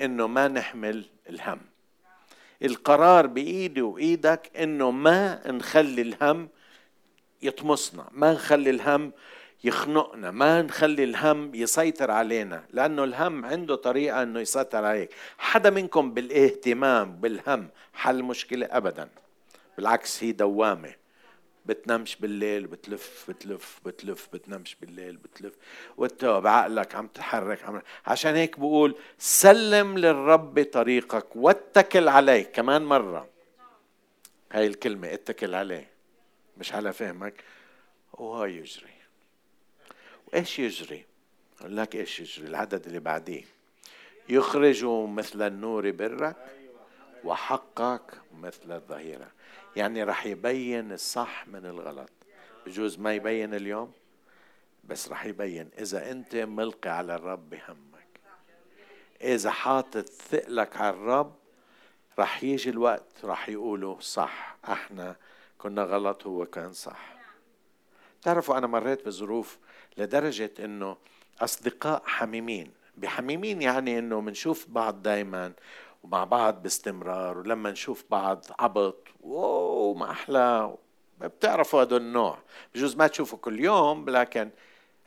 إنه 0.00 0.26
ما 0.26 0.48
نحمل 0.48 1.04
الهم. 1.28 1.60
القرار 2.62 3.26
بإيدي 3.26 3.82
وإيدك 3.82 4.50
إنه 4.56 4.90
ما 4.90 5.50
نخلي 5.50 6.02
الهم 6.02 6.48
يطمسنا 7.42 8.08
ما 8.12 8.32
نخلي 8.32 8.70
الهم 8.70 9.12
يخنقنا 9.64 10.30
ما 10.30 10.62
نخلي 10.62 11.04
الهم 11.04 11.54
يسيطر 11.54 12.10
علينا 12.10 12.64
لأنه 12.70 13.04
الهم 13.04 13.44
عنده 13.44 13.74
طريقة 13.74 14.22
أنه 14.22 14.40
يسيطر 14.40 14.84
عليك. 14.84 15.10
حدا 15.38 15.70
منكم 15.70 16.14
بالإهتمام 16.14 17.16
بالهم 17.16 17.68
حل 17.92 18.22
مشكلة؟ 18.22 18.66
أبدا. 18.70 19.08
بالعكس 19.76 20.24
هي 20.24 20.32
دوامة. 20.32 20.99
بتنامش 21.66 22.16
بالليل 22.16 22.66
بتلف 22.66 23.24
بتلف 23.28 23.80
بتلف 23.84 24.28
بتنامش 24.32 24.76
بالليل 24.80 25.16
بتلف. 25.16 25.54
وانت 25.96 26.24
بعقلك 26.24 26.94
عم 26.94 27.06
تحرك 27.06 27.64
عم 27.64 27.82
عشان 28.06 28.34
هيك 28.34 28.58
بقول 28.58 28.96
سلم 29.18 29.98
للرب 29.98 30.62
طريقك 30.62 31.36
واتكل 31.36 32.08
عليه 32.08 32.42
كمان 32.42 32.84
مرة. 32.84 33.28
هاي 34.52 34.66
الكلمة 34.66 35.14
اتكل 35.14 35.54
عليه. 35.54 35.90
مش 36.58 36.72
على 36.72 36.92
فهمك. 36.92 37.44
وهو 38.12 38.44
يجري. 38.44 38.94
وإيش 40.26 40.58
يجري؟ 40.58 41.04
أقول 41.60 41.76
لك 41.76 41.96
إيش 41.96 42.20
يجري 42.20 42.48
العدد 42.48 42.86
اللي 42.86 43.00
بعديه. 43.00 43.44
يخرج 44.28 44.84
مثل 44.84 45.42
النور 45.42 45.90
برك 45.90 46.36
وحقك 47.24 48.20
مثل 48.34 48.72
الظهيرة. 48.72 49.30
يعني 49.76 50.02
رح 50.02 50.26
يبين 50.26 50.92
الصح 50.92 51.48
من 51.48 51.66
الغلط. 51.66 52.10
بجوز 52.66 52.98
ما 52.98 53.14
يبين 53.14 53.54
اليوم؟ 53.54 53.92
بس 54.84 55.08
رح 55.08 55.24
يبين 55.24 55.70
إذا 55.78 56.10
أنت 56.10 56.36
ملقي 56.36 56.90
على 56.90 57.14
الرب 57.14 57.50
بهمك. 57.50 58.20
إذا 59.22 59.50
حاطط 59.50 60.08
ثقلك 60.08 60.76
على 60.76 60.90
الرب 60.90 61.34
رح 62.18 62.44
يجي 62.44 62.70
الوقت 62.70 63.24
رح 63.24 63.48
يقولوا 63.48 64.00
صح. 64.00 64.56
أحنا 64.68 65.16
كنا 65.58 65.82
غلط 65.82 66.26
هو 66.26 66.46
كان 66.46 66.72
صح. 66.72 67.16
تعرفوا 68.22 68.58
أنا 68.58 68.66
مريت 68.66 69.06
بظروف 69.06 69.58
لدرجة 69.96 70.50
أنه 70.58 70.96
أصدقاء 71.40 72.02
حميمين. 72.06 72.72
بحميمين 72.96 73.62
يعني 73.62 73.98
أنه 73.98 74.20
بنشوف 74.20 74.66
بعض 74.68 75.02
دايما 75.02 75.52
ومع 76.02 76.24
بعض 76.24 76.62
باستمرار 76.62 77.38
ولما 77.38 77.70
نشوف 77.70 78.04
بعض 78.10 78.46
عبط 78.58 79.08
واو 79.20 79.94
ما 79.94 80.10
أحلى. 80.10 80.76
بتعرفوا 81.20 81.82
هذا 81.82 81.96
النوع. 81.96 82.38
بجوز 82.74 82.96
ما 82.96 83.06
تشوفه 83.06 83.36
كل 83.36 83.60
يوم 83.60 84.10
لكن 84.10 84.50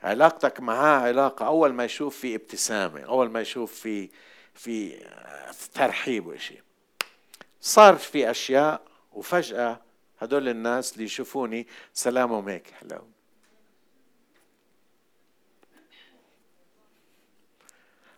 علاقتك 0.02 0.60
معاه 0.60 1.00
علاقة 1.00 1.46
أول 1.46 1.72
ما 1.72 1.84
يشوف 1.84 2.16
في 2.16 2.34
ابتسامة 2.34 3.00
أول 3.00 3.30
ما 3.30 3.40
يشوف 3.40 3.74
في 3.74 4.10
في 4.54 5.06
ترحيب 5.74 6.26
وشيء 6.26 6.62
صار 7.60 7.96
في 7.96 8.30
أشياء 8.30 8.82
وفجأة 9.12 9.80
هدول 10.18 10.48
الناس 10.48 10.92
اللي 10.92 11.04
يشوفوني 11.04 11.66
سلامهم 11.92 12.48
هيك 12.48 12.70
حلو 12.70 13.08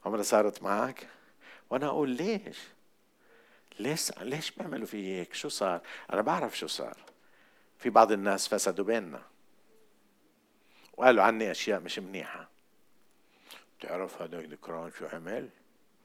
عمرها 0.04 0.22
صارت 0.22 0.62
معك؟ 0.62 1.08
وأنا 1.70 1.86
أقول 1.86 2.10
ليش؟ 2.10 2.58
ليش 3.78 4.12
ليش 4.18 4.50
بيعملوا 4.50 4.86
في 4.86 5.06
هيك؟ 5.06 5.34
شو 5.34 5.48
صار؟ 5.48 5.80
أنا 6.12 6.20
بعرف 6.20 6.58
شو 6.58 6.66
صار. 6.66 6.96
في 7.78 7.90
بعض 7.90 8.12
الناس 8.12 8.48
فسدوا 8.48 8.84
بيننا. 8.84 9.22
وقالوا 10.96 11.22
عني 11.22 11.50
أشياء 11.50 11.80
مش 11.80 11.98
منيحة. 11.98 12.48
بتعرف 13.78 14.22
هذا 14.22 14.40
ذكران 14.40 14.90
شو 14.98 15.06
عمل؟ 15.06 15.48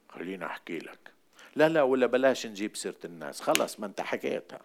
خليني 0.09 0.45
أحكي 0.45 0.79
لك. 0.79 1.11
لا 1.55 1.69
لا 1.69 1.81
ولا 1.81 2.05
بلاش 2.05 2.45
نجيب 2.47 2.75
سيرة 2.75 2.99
الناس. 3.05 3.41
خلص 3.41 3.79
ما 3.79 3.85
انت 3.85 4.01
حكيتها. 4.01 4.61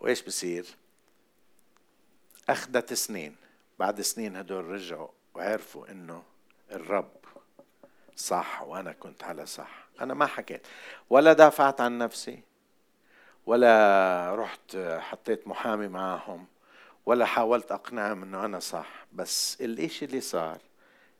وإيش 0.00 0.22
بصير؟ 0.22 0.66
أخذت 2.48 2.92
سنين. 2.94 3.36
بعد 3.78 4.00
سنين 4.00 4.36
هدول 4.36 4.64
رجعوا 4.64 5.08
وعرفوا 5.34 5.90
إنه 5.90 6.22
الرب 6.72 7.10
صح 8.16 8.62
وأنا 8.62 8.92
كنت 8.92 9.24
على 9.24 9.46
صح. 9.46 9.86
أنا 10.00 10.14
ما 10.14 10.26
حكيت. 10.26 10.66
ولا 11.10 11.32
دافعت 11.32 11.80
عن 11.80 11.98
نفسي 11.98 12.42
ولا 13.46 14.34
رحت 14.34 14.76
حطيت 14.76 15.48
محامي 15.48 15.88
معهم 15.88 16.46
ولا 17.06 17.24
حاولت 17.24 17.72
أقنعهم 17.72 18.22
إنه 18.22 18.44
أنا 18.44 18.58
صح. 18.58 19.06
بس 19.12 19.60
الإشي 19.60 20.04
اللي 20.04 20.20
صار 20.20 20.58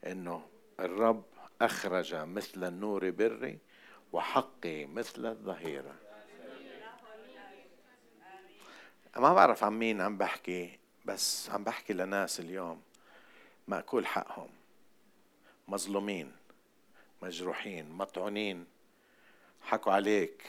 إنه 0.07 0.42
الرب 0.81 1.25
أخرج 1.62 2.14
مثل 2.14 2.64
النور 2.64 3.11
بري 3.11 3.59
وحقي 4.12 4.87
مثل 4.87 5.27
الظهيرة. 5.27 5.95
ما 9.16 9.35
بعرف 9.35 9.64
عن 9.64 9.73
مين 9.73 10.01
عم 10.01 10.19
بحكي. 10.19 10.79
بس 11.07 11.51
عم 11.51 11.64
بحكي 11.64 11.92
لناس 11.92 12.40
اليوم 12.40 12.83
مأكول 13.69 14.07
حقهم. 14.07 14.49
مظلومين 15.69 16.33
مجروحين 17.23 17.90
مطعونين. 17.90 18.66
حكوا 19.62 19.92
عليك 19.92 20.42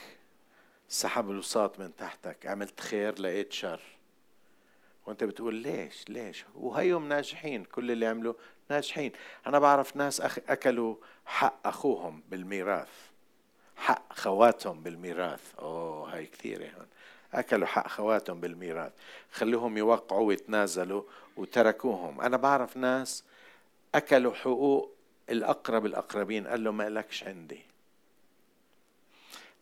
سحب 0.90 1.30
الوساط 1.32 1.80
من 1.80 1.96
تحتك 1.96 2.46
عملت 2.46 2.80
خير 2.80 3.22
لقيت 3.22 3.54
شر. 3.54 3.82
وانت 5.06 5.24
بتقول 5.24 5.56
ليش 5.56 6.10
ليش؟ 6.10 6.46
وهيهم 6.56 7.10
ناجحين 7.10 7.66
كل 7.66 7.92
اللي 7.92 8.06
عملوا 8.06 8.34
ناجحين. 8.70 9.12
أنا 9.48 9.60
بعرف 9.60 9.96
ناس 9.96 10.22
أخ... 10.22 10.40
أكلوا 10.48 10.96
حق 11.26 11.68
أخوهم 11.68 12.24
بالميراث 12.30 12.90
حق 13.76 14.14
خواتهم 14.14 14.84
بالميراث. 14.84 15.56
أوه 15.60 16.16
هاي 16.16 16.26
كثيرة 16.26 16.70
هون. 16.70 16.88
أكلوا 17.38 17.68
حق 17.68 17.88
خواتهم 17.88 18.40
بالميراث 18.40 18.92
خلوهم 19.32 19.78
يوقعوا 19.78 20.28
ويتنازلوا 20.28 21.04
وتركوهم. 21.38 22.22
أنا 22.22 22.38
بعرف 22.38 22.78
ناس 22.78 23.24
أكلوا 23.96 24.34
حقوق 24.34 24.96
الأقرب 25.30 25.86
الأقربين 25.86 26.48
قال 26.48 26.64
له 26.64 26.72
ما 26.72 26.90
لكش 26.90 27.24
عندي. 27.24 27.60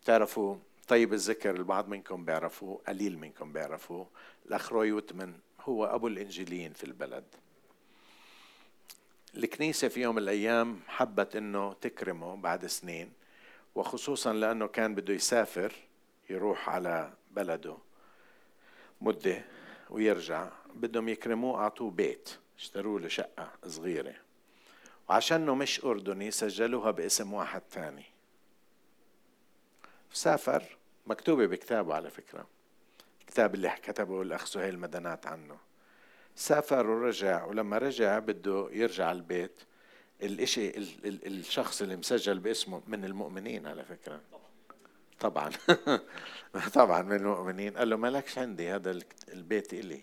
بتعرفوا 0.03 0.55
طيب 0.87 1.13
الذكر 1.13 1.55
البعض 1.55 1.87
منكم 1.87 2.25
بيعرفوه 2.25 2.81
قليل 2.87 3.17
منكم 3.17 3.53
بيعرفوه. 3.53 4.07
الأخ 4.45 4.73
روي 4.73 4.91
وتمن 4.91 5.33
هو 5.61 5.85
أبو 5.85 6.07
الإنجيليين 6.07 6.73
في 6.73 6.83
البلد. 6.83 7.23
الكنيسة 9.37 9.87
في 9.87 10.01
يوم 10.01 10.15
من 10.15 10.21
الأيام 10.21 10.79
حبت 10.87 11.35
أنه 11.35 11.73
تكرمه 11.73 12.35
بعد 12.35 12.65
سنين 12.65 13.11
وخصوصا 13.75 14.33
لأنه 14.33 14.67
كان 14.67 14.95
بده 14.95 15.13
يسافر 15.13 15.73
يروح 16.29 16.69
على 16.69 17.13
بلده. 17.35 17.77
مدة 19.01 19.45
ويرجع 19.89 20.49
بدهم 20.75 21.09
يكرموه 21.09 21.61
أعطوه 21.61 21.91
بيت. 21.91 22.29
اشتروا 22.57 22.99
له 22.99 23.07
شقة 23.07 23.51
صغيرة 23.67 24.15
وعشانه 25.09 25.55
مش 25.55 25.85
أردني 25.85 26.31
سجلوها 26.31 26.91
باسم 26.91 27.33
واحد 27.33 27.61
تاني. 27.61 28.05
سافر. 30.13 30.77
مكتوبة 31.07 31.45
بكتابه 31.45 31.95
على 31.95 32.09
فكرة. 32.09 32.47
الكتاب 33.21 33.55
اللي 33.55 33.69
كتبه 33.83 34.21
الأخ 34.21 34.45
سهيل 34.45 34.79
مدنات 34.79 35.27
عنه. 35.27 35.57
سافر 36.35 36.87
ورجع. 36.87 37.45
ولما 37.45 37.77
رجع 37.77 38.19
بده 38.19 38.69
يرجع 38.71 39.11
البيت. 39.11 39.61
الإشي 40.21 40.71
الشخص 41.05 41.81
اللي 41.81 41.95
مسجل 41.95 42.39
باسمه 42.39 42.81
من 42.87 43.05
المؤمنين 43.05 43.67
على 43.67 43.85
فكرة. 43.85 44.21
طبعا. 45.19 45.51
طبعا 46.73 47.01
من 47.01 47.15
المؤمنين. 47.15 47.77
قال 47.77 47.89
له 47.89 47.95
مالكش 47.95 48.37
عندي 48.37 48.69
هذا 48.69 48.99
البيت 49.29 49.73
إلي. 49.73 50.01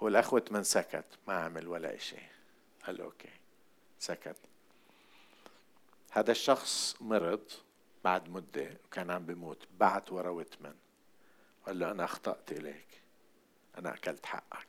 والأخوة 0.00 0.44
من 0.50 0.62
سكت 0.62 1.04
ما 1.28 1.34
عمل 1.34 1.68
ولا 1.68 1.98
شيء 1.98 2.22
قال 2.86 2.98
له 2.98 3.04
أوكي 3.04 3.30
سكت. 3.98 4.36
هذا 6.10 6.30
الشخص 6.30 6.96
مرض 7.00 7.50
بعد 8.04 8.28
مدة 8.28 8.70
وكان 8.84 9.10
عم 9.10 9.26
بيموت 9.26 9.66
بعت 9.78 10.12
ورا 10.12 10.30
وتمن 10.30 10.74
قال 11.66 11.78
له 11.78 11.90
أنا 11.90 12.04
أخطأت 12.04 12.52
إليك. 12.52 13.00
أنا 13.78 13.94
أكلت 13.94 14.26
حقك. 14.26 14.66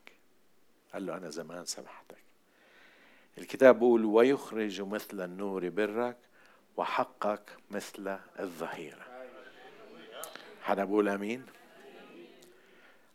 قال 0.93 1.06
له 1.06 1.17
أنا 1.17 1.30
زمان 1.30 1.65
سامحتك 1.65 2.17
الكتاب 3.38 3.75
بيقول 3.75 4.06
ويخرج 4.06 4.82
مثل 4.82 5.21
النور 5.21 5.69
برك 5.69 6.17
وحقك 6.77 7.41
مثل 7.71 8.17
الظهيرة 8.39 9.05
حدا 10.62 10.84
بقول 10.84 11.10
أمين؟ 11.10 11.45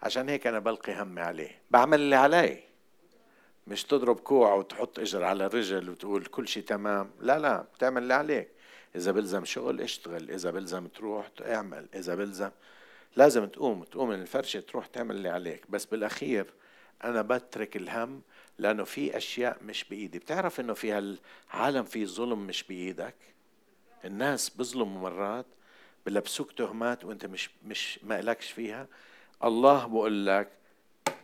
عشان 0.03 0.29
هيك 0.29 0.47
أنا 0.47 0.59
بلقي 0.59 1.03
همي 1.03 1.21
عليه. 1.21 1.59
بعمل 1.71 2.01
اللي 2.01 2.17
علي. 2.17 2.63
مش 3.67 3.85
تضرب 3.85 4.21
كوع 4.21 4.55
وتحط 4.55 4.99
إجر 4.99 5.25
على 5.25 5.47
رجل 5.47 5.91
وتقول 5.91 6.25
كل 6.25 6.49
شيء 6.49 6.63
تمام. 6.63 7.11
لا 7.21 7.39
لا 7.39 7.63
بتعمل 7.63 8.03
اللي 8.03 8.15
عليك. 8.15 8.49
إذا 8.97 9.13
بلزم 9.13 9.45
شغل 9.45 9.81
اشتغل. 9.81 10.31
إذا 10.31 10.51
بلزم 10.51 10.87
تروح 10.87 11.31
اعمل. 11.41 11.89
إذا 11.95 12.15
بلزم 12.15 12.51
لازم 13.17 13.47
تقوم. 13.47 13.85
تقوم 13.85 14.09
من 14.09 14.23
الفرشة 14.23 14.61
تروح 14.61 14.87
تعمل 14.87 15.17
اللي 15.17 15.29
عليك. 15.29 15.71
بس 15.71 15.85
بالأخير 15.85 16.47
أنا 17.05 17.23
بترك 17.23 17.77
الهم 17.77 18.23
لأنه 18.59 18.85
في 18.85 19.17
أشياء 19.17 19.59
مش 19.63 19.85
بإيدي. 19.85 20.19
بتعرف 20.19 20.61
إنه 20.61 20.75
في 20.75 20.93
هالعالم 20.93 21.85
في 21.85 22.07
ظلم 22.07 22.47
مش 22.47 22.63
بإيدك؟ 22.63 23.36
الناس 24.05 24.51
بظلموا 24.51 25.11
مرات 25.11 25.47
بلبسوك 26.07 26.53
تهمات 26.53 27.05
وانت 27.05 27.27
مش 27.27 27.51
مش 27.67 28.01
ما 28.03 28.21
لكش 28.21 28.51
فيها. 28.51 28.87
الله 29.45 29.87
بقول 29.87 30.27
لك 30.27 30.49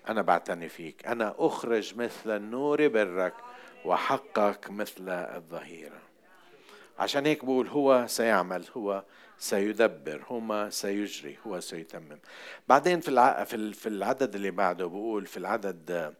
أنا 0.09 0.23
بعتني 0.23 0.69
فيك. 0.69 1.07
أنا 1.07 1.35
أخرج 1.39 1.97
مثل 1.97 2.37
النور 2.37 2.89
برك 2.89 3.35
وحقك 3.85 4.71
مثل 4.71 5.09
الظهيرة. 5.09 6.01
عشان 6.99 7.27
هيك 7.27 7.45
بقول 7.45 7.69
هو 7.69 8.05
سيعمل 8.09 8.65
هو 8.77 9.05
سيدبر 9.39 10.25
هو 10.29 10.69
سيجري 10.71 11.39
هو 11.47 11.61
سيتمم. 11.61 12.19
بعدين 12.69 13.01
في 13.01 13.45
في 13.75 13.89
العدد 13.89 14.35
اللي 14.35 14.51
بعده 14.51 14.87
بقول 14.87 15.27
في 15.27 15.37
العدد 15.37 16.15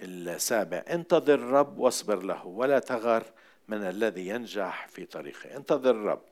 السابع 0.00 0.84
انتظر 0.90 1.34
الرب 1.34 1.78
واصبر 1.78 2.22
له 2.22 2.46
ولا 2.46 2.78
تغر 2.78 3.22
من 3.68 3.78
الذي 3.78 4.28
ينجح 4.28 4.88
في 4.88 5.04
طريقه. 5.04 5.56
انتظر 5.56 5.90
الرب. 5.90 6.22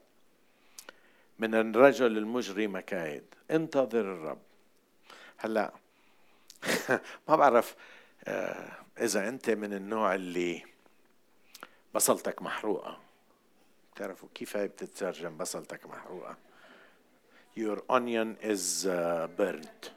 من 1.39 1.55
الرجل 1.55 2.17
المجري 2.17 2.67
مكايد. 2.67 3.23
انتظر 3.51 4.01
الرب. 4.01 4.41
هلا 5.37 5.73
ما 7.27 7.35
بعرف 7.35 7.75
آه، 8.23 8.71
إذا 8.99 9.29
أنت 9.29 9.49
من 9.49 9.73
النوع 9.73 10.15
اللي 10.15 10.63
بصلتك 11.95 12.41
محروقة. 12.41 12.99
بتعرفوا 13.95 14.29
كيف 14.35 14.57
هي 14.57 14.67
بتترجم 14.67 15.37
بصلتك 15.37 15.85
محروقة؟ 15.85 16.37
Your 17.55 17.77
onion 17.89 18.35
is 18.41 18.87
uh, 18.87 19.27
burnt. 19.37 19.91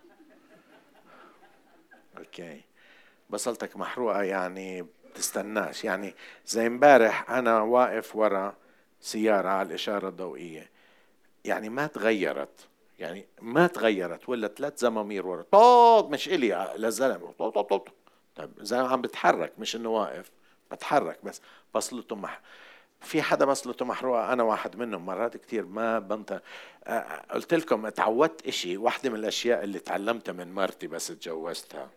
أوكي 2.18 2.62
بصلتك 3.30 3.76
محروقة 3.76 4.22
يعني 4.22 4.86
بتستناش 5.16 5.84
يعني 5.84 6.14
زي 6.46 6.66
امبارح 6.66 7.30
أنا 7.30 7.60
واقف 7.60 8.16
ورا 8.16 8.54
سيارة 9.00 9.48
على 9.48 9.68
الإشارة 9.68 10.08
الضوئية. 10.08 10.70
يعني 11.44 11.68
ما 11.68 11.86
تغيرت. 11.86 12.68
يعني 12.98 13.26
ما 13.42 13.66
تغيرت. 13.66 14.28
ولا 14.28 14.48
ثلاث 14.48 14.78
زمامير 14.80 15.26
ورا. 15.26 15.42
طوط! 15.42 16.10
مش 16.10 16.28
إلي. 16.28 16.74
للزلمه 16.76 17.32
طوط 17.38 17.58
طوط 17.58 17.88
طيب 18.36 18.50
زي 18.60 18.76
عم 18.76 19.02
بتحرك. 19.02 19.52
مش 19.58 19.76
إنه 19.76 19.88
واقف. 19.88 20.30
بتحرك 20.72 21.18
بس. 21.24 21.40
بصلته 21.74 22.16
مح 22.16 22.40
في 23.00 23.22
حدا 23.22 23.44
بصلته 23.44 23.84
محروقه 23.84 24.32
أنا 24.32 24.42
واحد 24.42 24.76
منهم. 24.76 25.06
مرات 25.06 25.36
كثير 25.36 25.66
ما 25.66 25.98
بنت 25.98 26.42
قلت 27.30 27.54
لكم 27.54 27.88
تعودت 27.88 28.46
إشي. 28.46 28.76
واحدة 28.76 29.10
من 29.10 29.16
الأشياء 29.16 29.64
اللي 29.64 29.78
تعلمتها 29.78 30.32
من 30.32 30.54
مرتي 30.54 30.86
بس 30.86 31.06
تجوزتها. 31.06 31.90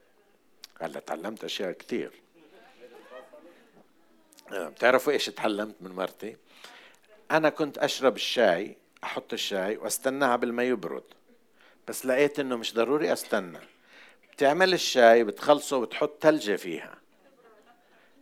هلا 0.82 0.99
تعلمت 0.99 1.43
أشياء 1.43 1.71
كثير 1.71 2.12
بتعرفوا 4.52 5.14
إيش 5.14 5.26
تعلمت 5.26 5.76
من 5.82 5.92
مرتي؟ 5.92 6.38
أنا 7.32 7.50
كنت 7.50 7.78
أشرب 7.78 8.16
الشاي 8.16 8.78
أحط 9.04 9.34
الشاي 9.34 9.78
واستنى 9.78 10.32
قبل 10.32 10.52
ما 10.52 10.64
يبرد 10.64 11.04
بس 11.88 12.06
لقيت 12.06 12.40
إنه 12.40 12.56
مش 12.56 12.74
ضروري 12.74 13.14
أستنى. 13.14 13.60
بتعمل 14.32 14.74
الشاي 14.74 15.24
بتخلصه 15.24 15.78
وبتحط 15.78 16.12
ثلجة 16.22 16.56
فيها. 16.56 16.96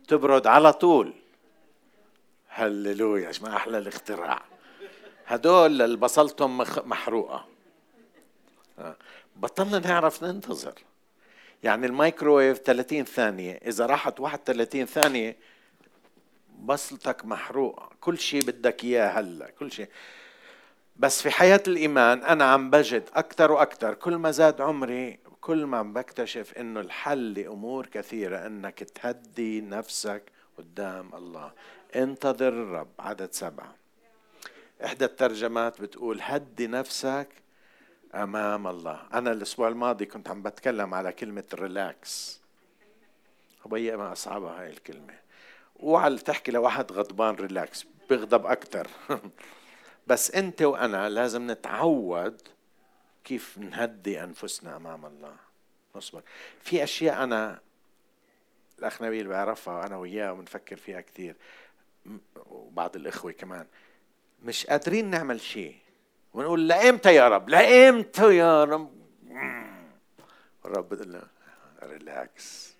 تبرد 0.08 0.46
على 0.46 0.72
طول. 0.72 1.14
هللويا 2.48 3.32
ما 3.42 3.56
أحلى 3.56 3.78
الاختراع. 3.78 4.42
هدول 5.26 5.82
اللي 5.82 5.96
بصلتهم 5.96 6.58
محروقة. 6.58 7.44
آه. 8.78 8.96
بطلنا 9.36 9.78
نعرف 9.78 10.22
ننتظر. 10.22 10.74
يعني 11.62 11.86
الميكروويف 11.86 12.58
30 12.58 13.04
ثانية 13.04 13.60
إذا 13.66 13.86
راحت 13.86 14.20
31 14.20 14.86
ثانية 14.86 15.36
بصلتك 16.62 17.24
محروقة 17.24 17.90
كل 18.00 18.18
شيء 18.18 18.42
بدك 18.42 18.84
إياه 18.84 19.08
هلا 19.08 19.50
كل 19.50 19.72
شيء 19.72 19.88
بس 20.96 21.22
في 21.22 21.30
حياة 21.30 21.62
الإيمان 21.68 22.22
أنا 22.22 22.44
عم 22.44 22.70
بجد 22.70 23.08
أكثر 23.14 23.52
وأكثر 23.52 23.94
كل 23.94 24.14
ما 24.16 24.30
زاد 24.30 24.60
عمري 24.60 25.18
كل 25.40 25.66
ما 25.66 25.78
عم 25.78 25.92
بكتشف 25.92 26.58
إنه 26.58 26.80
الحل 26.80 27.32
لأمور 27.34 27.86
كثيرة 27.86 28.46
إنك 28.46 28.78
تهدي 28.78 29.60
نفسك 29.60 30.22
قدام 30.58 31.14
الله. 31.14 31.52
انتظر 31.96 32.48
الرب 32.48 32.88
عدد 32.98 33.32
سبعة. 33.32 33.74
إحدى 34.84 35.04
الترجمات 35.04 35.80
بتقول 35.80 36.18
هدي 36.22 36.66
نفسك 36.66 37.28
أمام 38.14 38.66
الله. 38.66 39.00
أنا 39.14 39.32
الأسبوع 39.32 39.68
الماضي 39.68 40.06
كنت 40.06 40.28
عم 40.28 40.42
بتكلم 40.42 40.94
على 40.94 41.12
كلمة 41.12 41.44
ريلاكس 41.54 42.40
هي 43.72 43.96
ما 43.96 44.12
أصعبها 44.12 44.62
هاي 44.62 44.70
الكلمة. 44.70 45.27
اوعى 45.82 46.16
تحكي 46.16 46.52
لواحد 46.52 46.92
غضبان 46.92 47.34
ريلاكس 47.34 47.86
بيغضب 48.08 48.46
أكثر 48.46 48.88
بس 50.06 50.30
أنت 50.30 50.62
وأنا 50.62 51.08
لازم 51.08 51.50
نتعود 51.50 52.42
كيف 53.24 53.58
نهدي 53.58 54.24
أنفسنا 54.24 54.76
أمام 54.76 55.06
الله. 55.06 55.36
نصبر. 55.96 56.22
في 56.60 56.84
أشياء 56.84 57.24
أنا 57.24 57.60
الأخ 58.78 59.02
نبيل 59.02 59.28
بيعرفها 59.28 59.86
أنا 59.86 59.96
وياه 59.96 60.32
وبنفكر 60.32 60.76
فيها 60.76 61.00
كثير. 61.00 61.36
وبعض 62.36 62.96
الإخوة 62.96 63.32
كمان. 63.32 63.66
مش 64.42 64.66
قادرين 64.66 65.10
نعمل 65.10 65.40
شيء. 65.40 65.76
ونقول 66.34 66.68
لإمتى 66.68 67.14
يا 67.14 67.28
رب؟ 67.28 67.48
لإمتى 67.48 68.36
يا 68.36 68.64
رب؟ 68.64 68.92
الرب 70.64 70.88
بيقول 70.88 71.22
ريلاكس 71.82 72.74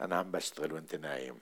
أنا 0.00 0.16
عم 0.16 0.30
بشتغل 0.30 0.72
وأنت 0.72 0.94
نايم. 0.94 1.38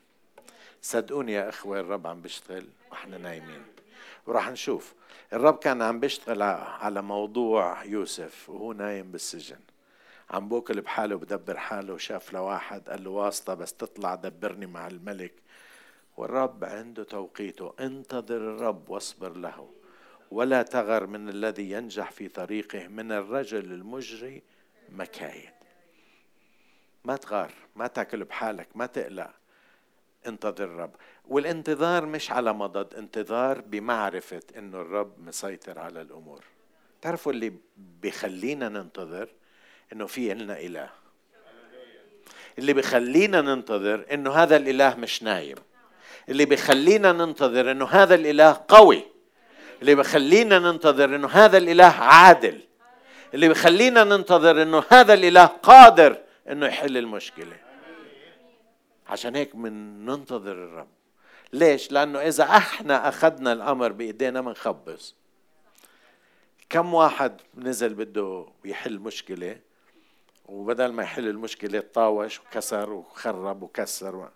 صدقوني 0.82 1.32
يا 1.32 1.48
أخوة 1.48 1.80
الرب 1.80 2.06
عم 2.06 2.22
بيشتغل 2.22 2.66
وإحنا 2.90 3.18
نايمين. 3.18 3.62
وراح 4.26 4.50
نشوف. 4.50 4.94
الرب 5.32 5.58
كان 5.58 5.82
عم 5.82 6.00
بيشتغل 6.00 6.42
على 6.42 7.02
موضوع 7.02 7.84
يوسف 7.84 8.48
وهو 8.48 8.72
نايم 8.72 9.12
بالسجن. 9.12 9.60
عم 10.30 10.48
بوكل 10.48 10.80
بحاله 10.80 11.16
بدبر 11.16 11.56
حاله 11.56 11.94
وشاف 11.94 12.32
لواحد 12.32 12.88
قال 12.88 13.04
له 13.04 13.10
واسطة 13.10 13.54
بس 13.54 13.72
تطلع 13.72 14.14
دبرني 14.14 14.66
مع 14.66 14.86
الملك. 14.86 15.32
والرب 16.16 16.64
عنده 16.64 17.04
توقيته. 17.04 17.74
انتظر 17.80 18.36
الرب 18.36 18.88
واصبر 18.88 19.36
له. 19.36 19.70
ولا 20.30 20.62
تغر 20.62 21.06
من 21.06 21.28
الذي 21.28 21.70
ينجح 21.70 22.10
في 22.10 22.28
طريقه 22.28 22.88
من 22.88 23.12
الرجل 23.12 23.72
المجري 23.72 24.42
مكايد. 24.88 25.50
ما 27.04 27.16
تغار 27.16 27.52
ما 27.76 27.86
تاكل 27.86 28.24
بحالك 28.24 28.68
ما 28.74 28.86
تقلق. 28.86 29.37
انتظر 30.26 30.64
الرب 30.64 30.90
والانتظار 31.28 32.06
مش 32.06 32.30
على 32.30 32.52
مضض 32.52 32.94
انتظار 32.94 33.60
بمعرفة 33.60 34.42
إنه 34.58 34.80
الرب 34.80 35.12
مسيطر 35.26 35.78
على 35.78 36.00
الأمور. 36.00 36.44
تعرفوا 37.02 37.32
اللي 37.32 37.52
بيخلينا 37.76 38.68
ننتظر 38.68 39.28
إنه 39.92 40.06
في 40.06 40.34
لنا 40.34 40.60
إله؟ 40.60 40.90
اللي 42.58 42.72
بيخلينا 42.72 43.40
ننتظر 43.40 44.06
إنه 44.12 44.32
هذا 44.32 44.56
الإله 44.56 44.94
مش 44.94 45.22
نايم. 45.22 45.56
اللي 46.28 46.44
بيخلينا 46.44 47.12
ننتظر 47.12 47.70
إنه 47.70 47.86
هذا 47.86 48.14
الإله 48.14 48.64
قوي. 48.68 49.02
اللي 49.80 49.94
بيخلينا 49.94 50.58
ننتظر 50.58 51.14
إنه 51.14 51.28
هذا 51.28 51.58
الإله 51.58 51.84
عادل. 51.84 52.60
اللي 53.34 53.48
بيخلينا 53.48 54.04
ننتظر 54.04 54.62
إنه 54.62 54.84
هذا 54.88 55.14
الإله 55.14 55.44
قادر 55.44 56.18
إنه 56.50 56.66
يحل 56.66 56.96
المشكلة. 56.96 57.67
عشان 59.08 59.36
هيك 59.36 59.54
من 59.54 60.04
ننتظر 60.04 60.52
الرب. 60.52 60.88
ليش؟ 61.52 61.92
لأنه 61.92 62.18
إذا 62.18 62.44
إحنا 62.44 63.08
أخذنا 63.08 63.52
الأمر 63.52 63.92
بإيدينا 63.92 64.40
بنخبص 64.40 65.14
كم 66.70 66.94
واحد 66.94 67.40
نزل 67.54 67.94
بده 67.94 68.46
يحل 68.64 68.98
مشكلة؟ 68.98 69.60
وبدل 70.46 70.92
ما 70.92 71.02
يحل 71.02 71.28
المشكلة 71.28 71.80
طاوش 71.80 72.40
وكسر 72.40 72.90
وخرب 72.90 73.62
وكسر 73.62 74.16
و... 74.16 74.28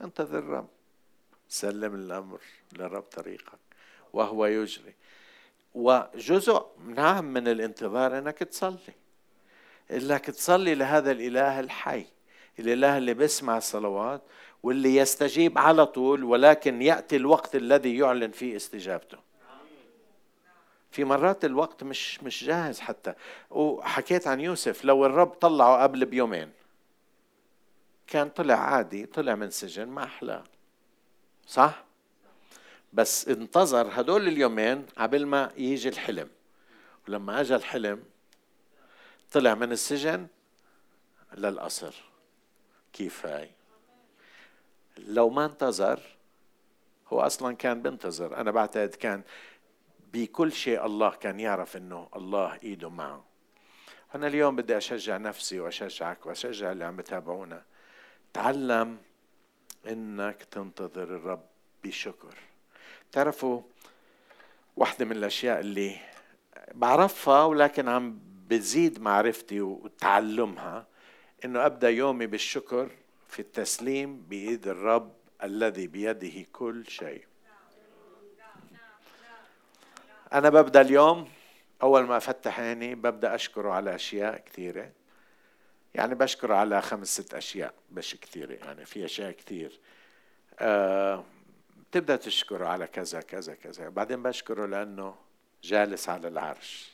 انتظر 0.00 0.38
الرب. 0.38 0.68
سلم 1.48 1.94
الأمر 1.94 2.40
للرب 2.72 3.02
طريقك. 3.02 3.58
وهو 4.12 4.46
يجري. 4.46 4.94
وجزء 5.74 6.66
نعم 6.86 7.24
من 7.24 7.48
الانتظار 7.48 8.18
إنك 8.18 8.38
تصلي. 8.38 8.94
إنك 9.90 10.24
تصلي 10.24 10.74
لهذا 10.74 11.10
الإله 11.10 11.60
الحي. 11.60 12.06
الإله 12.58 12.98
اللي 12.98 13.14
بيسمع 13.14 13.56
الصلوات 13.56 14.22
واللي 14.62 14.96
يستجيب 14.96 15.58
على 15.58 15.86
طول 15.86 16.24
ولكن 16.24 16.82
يأتي 16.82 17.16
الوقت 17.16 17.56
الذي 17.56 17.98
يعلن 17.98 18.30
فيه 18.30 18.56
استجابته. 18.56 19.18
في 20.90 21.04
مرات 21.04 21.44
الوقت 21.44 21.84
مش 21.84 22.22
مش 22.22 22.44
جاهز 22.44 22.80
حتى. 22.80 23.14
وحكيت 23.50 24.26
عن 24.26 24.40
يوسف 24.40 24.84
لو 24.84 25.06
الرب 25.06 25.28
طلعه 25.28 25.82
قبل 25.82 26.04
بيومين 26.04 26.50
كان 28.06 28.28
طلع 28.28 28.54
عادي 28.54 29.06
طلع 29.06 29.34
من 29.34 29.50
سجن 29.50 29.88
ما 29.88 30.04
أحلاه 30.04 30.44
صح؟ 31.46 31.84
بس 32.92 33.28
انتظر 33.28 33.88
هدول 33.92 34.28
اليومين 34.28 34.86
قبل 34.98 35.26
ما 35.26 35.52
يجي 35.56 35.88
الحلم. 35.88 36.28
ولما 37.08 37.40
اجى 37.40 37.54
الحلم 37.54 38.02
طلع 39.32 39.54
من 39.54 39.72
السجن 39.72 40.26
للقصر. 41.36 41.94
كيف 42.94 43.26
هاي 43.26 43.50
لو 44.98 45.30
ما 45.30 45.44
انتظر 45.44 46.00
هو 47.08 47.20
أصلا 47.20 47.56
كان 47.56 47.82
بينتظر. 47.82 48.36
أنا 48.36 48.50
بعتقد 48.50 48.94
كان 48.94 49.22
بكل 50.12 50.52
شيء 50.52 50.86
الله 50.86 51.10
كان 51.10 51.40
يعرف 51.40 51.76
إنه 51.76 52.08
الله 52.16 52.58
إيده 52.62 52.90
معه. 52.90 53.24
أنا 54.14 54.26
اليوم 54.26 54.56
بدي 54.56 54.76
أشجع 54.76 55.16
نفسي 55.16 55.60
وأشجعك 55.60 56.26
وأشجع 56.26 56.72
اللي 56.72 56.84
عم 56.84 56.96
بتابعونا 56.96 57.62
تعلم 58.32 58.98
إنك 59.86 60.44
تنتظر 60.44 61.02
الرب 61.02 61.44
بشكر. 61.84 62.34
تعرفوا 63.12 63.62
واحدة 64.76 65.04
من 65.04 65.12
الأشياء 65.12 65.60
اللي 65.60 65.96
بعرفها 66.74 67.44
ولكن 67.44 67.88
عم 67.88 68.18
بزيد 68.48 69.00
معرفتي 69.00 69.60
وتعلمها 69.60 70.86
إنه 71.44 71.66
أبدأ 71.66 71.90
يومي 71.90 72.26
بالشكر 72.26 72.90
في 73.28 73.38
التسليم 73.38 74.16
بإيد 74.16 74.68
الرب 74.68 75.12
الذي 75.42 75.86
بيده 75.86 76.46
كل 76.52 76.86
شيء. 76.88 77.24
أنا 80.32 80.48
ببدأ 80.48 80.80
اليوم 80.80 81.30
أول 81.82 82.02
ما 82.02 82.16
أفتح 82.16 82.60
عيني 82.60 82.94
ببدأ 82.94 83.34
أشكره 83.34 83.72
على 83.72 83.94
أشياء 83.94 84.38
كثيرة. 84.38 84.90
يعني 85.94 86.14
بشكره 86.14 86.54
على 86.54 86.82
خمس 86.82 87.20
ست 87.20 87.34
أشياء 87.34 87.74
مش 87.92 88.16
كثيرة. 88.20 88.52
يعني 88.52 88.86
في 88.86 89.04
أشياء 89.04 89.30
كثير. 89.30 89.80
آه 90.58 91.24
تبدا 91.92 92.16
تشكره 92.16 92.66
على 92.66 92.86
كذا 92.86 93.20
كذا 93.20 93.54
كذا. 93.54 93.88
بعدين 93.88 94.22
بشكره 94.22 94.66
لأنه 94.66 95.14
جالس 95.62 96.08
على 96.08 96.28
العرش 96.28 96.90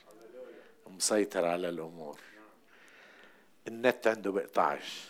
مسيطر 0.87 1.45
على 1.45 1.69
الأمور. 1.69 2.19
النت 3.67 4.07
عنده 4.07 4.31
بقطعش. 4.31 5.09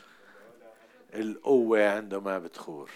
القوة 1.14 1.90
عنده 1.90 2.20
ما 2.20 2.40
بتخور. 2.40 2.92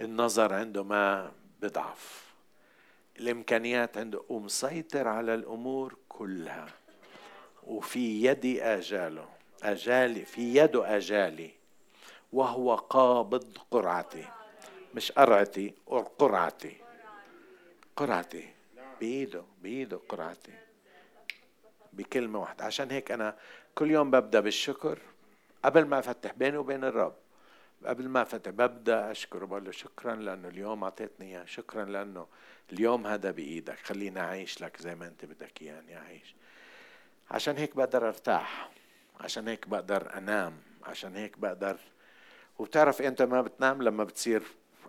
النظر 0.00 0.54
عنده 0.54 0.82
ما 0.84 1.32
بضعف. 1.62 2.28
الإمكانيات 3.20 3.98
عنده 3.98 4.22
ومسيطر 4.28 5.08
على 5.08 5.34
الأمور 5.34 5.96
كلها. 6.08 6.66
وفي 7.62 8.24
يدي 8.24 8.62
آجاله. 8.62 9.28
آجالي 9.62 10.24
في 10.24 10.56
يده 10.56 10.96
آجالي. 10.96 11.50
وهو 12.32 12.74
قابض 12.74 13.58
قرعتي. 13.70 14.24
مش 14.94 15.12
قرعتي 15.12 15.74
قرعتي. 16.18 16.76
قرعتي. 17.96 18.48
بإيده 19.00 19.44
بإيده 19.62 20.00
قرعتي. 20.08 20.52
بكلمة 21.92 22.40
واحدة. 22.40 22.64
عشان 22.64 22.90
هيك 22.90 23.10
أنا 23.10 23.36
كل 23.78 23.90
يوم 23.90 24.10
ببدأ 24.10 24.40
بالشكر 24.40 24.98
قبل 25.64 25.84
ما 25.84 25.98
أفتح 25.98 26.32
بيني 26.32 26.56
وبين 26.56 26.84
الرب 26.84 27.14
قبل 27.84 28.08
ما 28.08 28.22
أفتح 28.22 28.50
ببدأ 28.50 29.10
أشكره 29.10 29.46
بقول 29.46 29.64
له 29.64 29.70
شكرا 29.70 30.14
لأنه 30.14 30.48
اليوم 30.48 30.84
أعطيتني 30.84 31.26
إياه 31.26 31.44
شكرا 31.44 31.84
لأنه 31.84 32.26
اليوم 32.72 33.06
هذا 33.06 33.30
بإيدك 33.30 33.78
خليني 33.78 34.20
أعيش 34.20 34.60
لك 34.62 34.82
زي 34.82 34.94
ما 34.94 35.06
أنت 35.06 35.24
بدك 35.24 35.62
إياني 35.62 35.98
أعيش. 35.98 36.34
عشان 37.30 37.56
هيك 37.56 37.76
بقدر 37.76 38.08
أرتاح 38.08 38.70
عشان 39.20 39.48
هيك 39.48 39.68
بقدر 39.68 40.14
أنام 40.18 40.56
عشان 40.82 41.16
هيك 41.16 41.38
بقدر 41.38 41.76
وبتعرف 42.58 43.02
أنت 43.02 43.22
ما 43.22 43.42
بتنام 43.42 43.82
لما 43.82 44.04
بتصير 44.04 44.42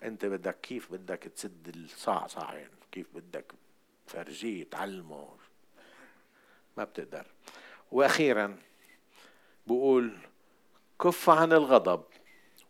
أنت 0.03 0.25
بدك 0.25 0.61
كيف 0.61 0.91
بدك 0.91 1.23
تسد 1.35 1.75
الصعصعين 1.75 2.69
كيف 2.91 3.07
بدك 3.13 3.51
تفرجيه 4.07 4.63
تعلمه 4.63 5.29
ما 6.77 6.83
بتقدر. 6.83 7.25
وأخيرا 7.91 8.57
بقول 9.69 10.17
كف 11.01 11.29
عن 11.29 11.53
الغضب 11.53 12.03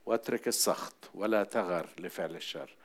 واترك 0.06 0.48
السخط 0.48 0.96
ولا 1.14 1.44
تغر 1.44 1.90
لفعل 2.00 2.36
الشر. 2.36 2.76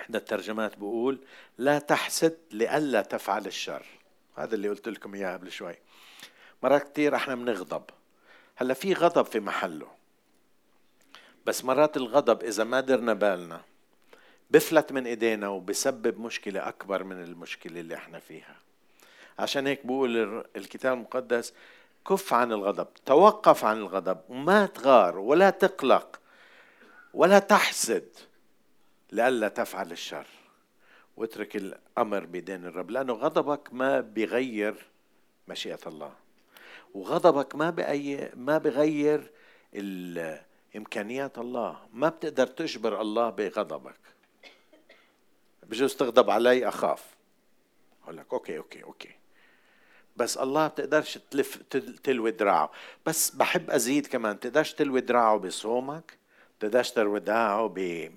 إحدى 0.00 0.18
الترجمات 0.18 0.78
بقول 0.78 1.18
لا 1.58 1.78
تحسد 1.78 2.38
لئلا 2.50 3.02
تفعل 3.02 3.46
الشر. 3.46 3.86
هذا 4.36 4.54
اللي 4.54 4.68
قلت 4.68 4.88
لكم 4.88 5.14
إياه 5.14 5.32
قبل 5.32 5.52
شوي. 5.52 5.74
مرات 6.62 6.92
كثير 6.92 7.16
إحنا 7.16 7.34
بنغضب. 7.34 7.84
هلأ 8.56 8.74
في 8.74 8.92
غضب 8.92 9.26
في 9.26 9.40
محله. 9.40 9.88
بس 11.46 11.64
مرات 11.64 11.96
الغضب 11.96 12.42
إذا 12.42 12.64
ما 12.64 12.80
درنا 12.80 13.14
بالنا 13.14 13.60
بفلت 14.50 14.92
من 14.92 15.06
إيدينا 15.06 15.48
وبسبب 15.48 16.20
مشكلة 16.20 16.68
أكبر 16.68 17.04
من 17.04 17.22
المشكلة 17.22 17.80
اللي 17.80 17.94
إحنا 17.94 18.18
فيها. 18.18 18.56
عشان 19.38 19.66
هيك 19.66 19.86
بقول 19.86 20.44
الكتاب 20.56 20.92
المقدس 20.92 21.54
كف 22.08 22.32
عن 22.32 22.52
الغضب 22.52 22.88
توقف 23.06 23.64
عن 23.64 23.76
الغضب 23.76 24.20
وما 24.28 24.66
تغار 24.66 25.18
ولا 25.18 25.50
تقلق 25.50 26.20
ولا 27.14 27.38
تحسد 27.38 28.08
لئلا 29.12 29.48
تفعل 29.48 29.92
الشر. 29.92 30.26
واترك 31.16 31.56
الأمر 31.56 32.24
بيدين 32.24 32.66
الرب 32.66 32.90
لأنه 32.90 33.12
غضبك 33.12 33.68
ما 33.72 34.00
بيغير 34.00 34.86
مشيئة 35.48 35.78
الله. 35.86 36.12
وغضبك 36.94 37.54
ما 37.54 37.70
بأي 37.70 38.32
ما 38.34 38.58
بغير 38.58 39.30
إمكانيات 40.76 41.38
الله. 41.38 41.80
ما 41.92 42.08
بتقدر 42.08 42.46
تجبر 42.46 43.00
الله 43.00 43.30
بغضبك. 43.30 44.00
بجوز 45.62 45.94
تغضب 45.96 46.30
علي 46.30 46.68
أخاف. 46.68 47.04
أقول 48.04 48.16
لك 48.16 48.26
okay 48.32 48.58
okay 48.58 48.82
okay. 48.82 49.21
بس 50.16 50.38
الله 50.38 50.66
بتقدرش 50.66 51.18
تلف 51.30 51.56
تلوي 52.04 52.30
دراعه. 52.30 52.70
بس 53.06 53.30
بحب 53.30 53.70
أزيد 53.70 54.06
كمان. 54.06 54.40
تقدرش 54.40 54.72
تلوي 54.72 55.00
دراعه 55.00 55.36
بصومك 55.38 56.18
تقدرش 56.60 56.90
تلوي 56.90 57.20
دراعه 57.20 57.66
ب 57.66 58.10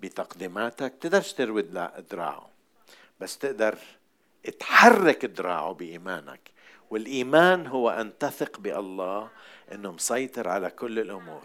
بتقديماتك 0.00 0.94
تقدرش 1.00 1.32
تلوي 1.32 1.62
دراعه. 2.10 2.48
بس 3.20 3.38
تقدر 3.38 3.78
تحرك 4.58 5.24
دراعه 5.24 5.72
بإيمانك. 5.72 6.50
والإيمان 6.90 7.66
هو 7.66 7.90
أن 7.90 8.18
تثق 8.18 8.60
بالله 8.60 9.28
أنه 9.72 9.92
مسيطر 9.92 10.48
على 10.48 10.70
كل 10.70 10.98
الأمور. 10.98 11.42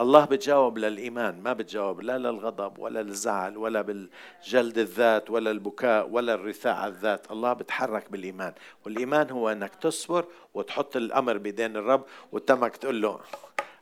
الله 0.00 0.24
بتجاوب 0.24 0.78
للإيمان 0.78 1.42
ما 1.42 1.52
بتجاوب 1.52 2.00
لا 2.00 2.18
للغضب 2.18 2.78
ولا 2.78 3.02
للزعل 3.02 3.56
ولا 3.56 3.82
بالجلد 3.82 4.78
الذات 4.78 5.30
ولا 5.30 5.50
البكاء 5.50 6.08
ولا 6.08 6.34
الرثاء 6.34 6.74
على 6.74 6.92
الذات 6.92 7.30
الله 7.30 7.52
بتحرك 7.52 8.10
بالإيمان 8.12 8.52
والإيمان 8.84 9.30
هو 9.30 9.48
أنك 9.52 9.74
تصبر 9.74 10.24
وتحط 10.54 10.96
الأمر 10.96 11.36
بيدين 11.36 11.76
الرب 11.76 12.04
وتمك 12.32 12.76
تقول 12.76 13.02
له 13.02 13.20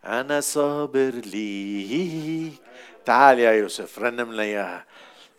أنا 0.04 0.40
صابر 0.40 1.10
ليك. 1.10 2.52
تعال 3.04 3.38
يا 3.38 3.52
يوسف 3.52 3.98
رنم 3.98 4.32
لنا 4.32 4.42
إياها. 4.42 4.86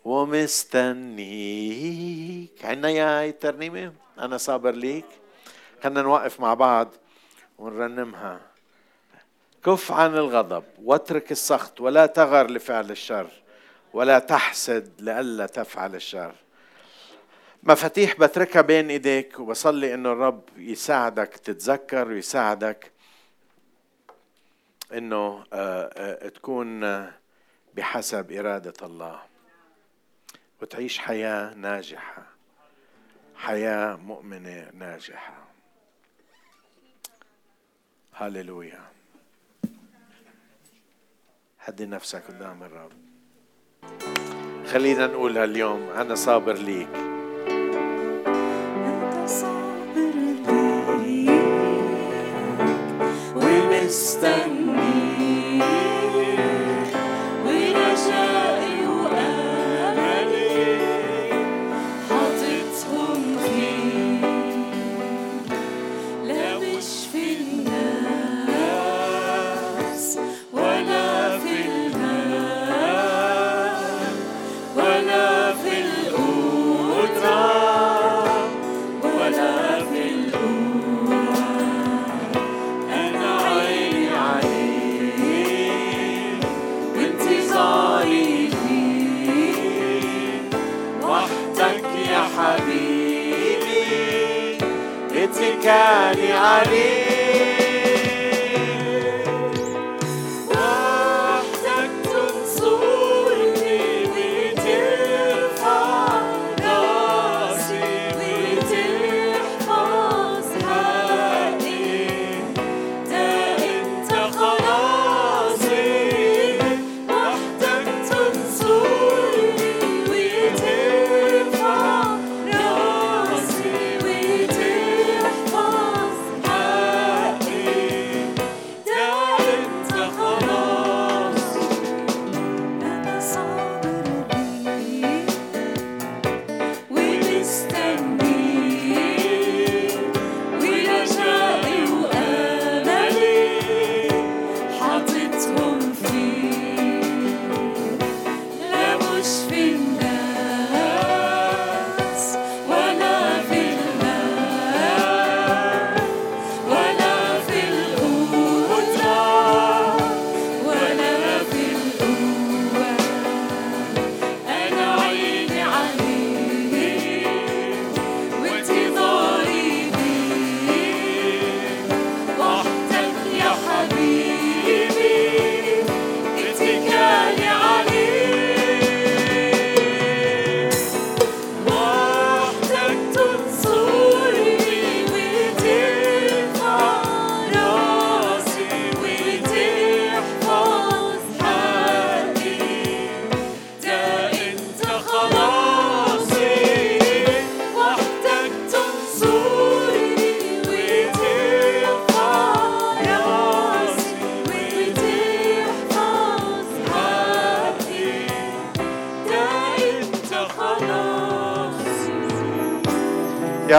ومستنيك. 0.04 1.24
عنا 2.64 2.90
يا 2.90 3.20
هاي 3.20 3.28
الترنيمة 3.28 3.92
أنا 4.18 4.36
صابر 4.36 4.70
ليك. 4.70 5.04
خلينا 5.82 6.02
نوقف 6.02 6.40
مع 6.40 6.54
بعض 6.54 6.94
ونرنمها. 7.58 8.49
كف 9.64 9.92
عن 9.92 10.16
الغضب 10.16 10.64
واترك 10.82 11.32
السخط 11.32 11.80
ولا 11.80 12.06
تغر 12.06 12.50
لفعل 12.50 12.90
الشر 12.90 13.30
ولا 13.92 14.18
تحسد 14.18 14.92
لئلا 15.00 15.46
تفعل 15.46 15.94
الشر. 15.94 16.34
مفاتيح 17.62 18.20
بتركها 18.20 18.62
بين 18.62 18.90
إيديك 18.90 19.38
وبصلي 19.38 19.94
إنه 19.94 20.12
الرب 20.12 20.42
يساعدك 20.56 21.28
تتذكر 21.28 22.08
ويساعدك 22.08 22.92
إنه 24.92 25.44
آه، 25.52 25.90
آه، 25.94 26.28
تكون 26.28 26.80
بحسب 27.74 28.32
إرادة 28.32 28.86
الله. 28.86 29.22
وتعيش 30.62 30.98
حياة 30.98 31.54
ناجحة 31.54 32.26
حياة 33.36 33.96
مؤمنة 33.96 34.70
ناجحة. 34.74 35.44
هللويا. 38.12 38.99
هدي 41.64 41.86
نفسك 41.86 42.22
قدام 42.28 42.62
الرب. 42.62 42.92
خلينا 44.66 45.06
نقولها 45.06 45.44
اليوم 45.44 45.88
أنا 45.96 46.14
صابر 46.14 46.52
ليك. 46.52 46.88
أنت 48.86 49.28
صابر 49.28 49.66
ليك. 49.94 50.50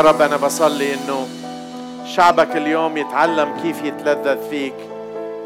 يا 0.02 0.06
رب 0.06 0.22
أنا 0.22 0.38
بصلي 0.38 0.94
إنه 0.94 1.28
شعبك 2.06 2.58
اليوم 2.58 2.98
يتعلم 2.98 3.58
كيف 3.62 3.84
يتلذذ 3.84 4.50
فيك 4.50 4.74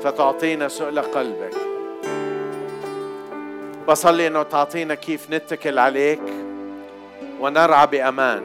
فتعطينا 0.03 0.67
سؤل 0.67 0.99
قلبك. 0.99 1.55
بصلي 3.87 4.27
إنه 4.27 4.43
تعطينا 4.43 4.95
كيف 4.95 5.31
نتكل 5.31 5.79
عليك 5.79 6.21
ونرعى 7.39 7.87
بأمان. 7.87 8.43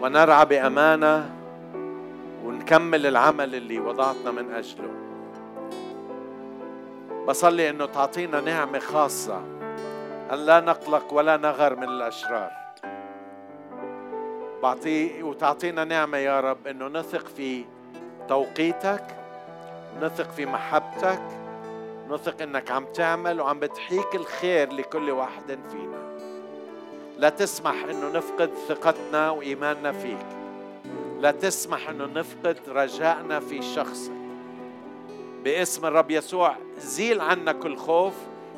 ونرعى 0.00 0.46
بأمانة 0.46 1.30
ونكمل 2.44 3.06
العمل 3.06 3.54
اللي 3.54 3.80
وضعتنا 3.80 4.30
من 4.30 4.54
أجله. 4.54 4.90
بصلي 7.28 7.70
إنه 7.70 7.86
تعطينا 7.86 8.40
نعمة 8.40 8.78
خاصة 8.78 9.40
أن 10.32 10.38
لا 10.38 10.60
نقلق 10.60 11.12
ولا 11.12 11.36
نغر 11.36 11.76
من 11.76 11.88
الأشرار. 11.88 12.65
بعطيه 14.66 15.22
وتعطينا 15.22 15.84
نعمة 15.84 16.18
يا 16.18 16.40
رب 16.40 16.66
إنه 16.66 16.88
نثق 16.88 17.28
في 17.28 17.64
توقيتك 18.28 19.04
نثق 20.02 20.30
في 20.30 20.46
محبتك 20.46 21.22
نثق 22.10 22.42
إنك 22.42 22.70
عم 22.70 22.84
تعمل 22.84 23.40
وعم 23.40 23.60
بتحيك 23.60 24.14
الخير 24.14 24.72
لكل 24.72 25.10
واحد 25.10 25.58
فينا. 25.70 26.16
لا 27.18 27.28
تسمح 27.28 27.74
إنه 27.90 28.08
نفقد 28.08 28.50
ثقتنا 28.68 29.30
وإيماننا 29.30 29.92
فيك. 29.92 30.26
لا 31.20 31.30
تسمح 31.30 31.88
إنه 31.88 32.06
نفقد 32.06 32.56
رجائنا 32.68 33.40
في 33.40 33.62
شخصك. 33.62 34.12
باسم 35.44 35.86
الرب 35.86 36.10
يسوع 36.10 36.56
زيل 36.78 37.20
عنا 37.20 37.52
كل 37.52 37.76
خوف 37.76 38.14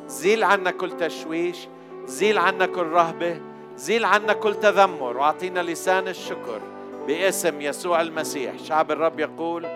زيل 0.07 0.45
عنا 0.45 0.71
كل 0.71 0.97
تشويش 0.97 1.69
زيل 2.05 2.39
عنا 2.39 2.67
كل 2.67 2.87
رهبة. 2.87 3.48
زيل 3.79 4.05
عنا 4.05 4.33
كل 4.33 4.55
تذمر 4.55 5.17
وأعطينا 5.17 5.61
لسان 5.61 6.09
الشكر 6.09 6.61
باسم 7.07 7.61
يسوع 7.61 8.01
المسيح. 8.01 8.53
شعب 8.65 8.91
الرب 8.91 9.21
يقول 9.21 9.67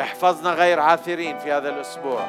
احفظنا 0.00 0.50
غير 0.50 0.80
عاثرين 0.80 1.38
في 1.38 1.52
هذا 1.52 1.68
الأسبوع 1.68 2.20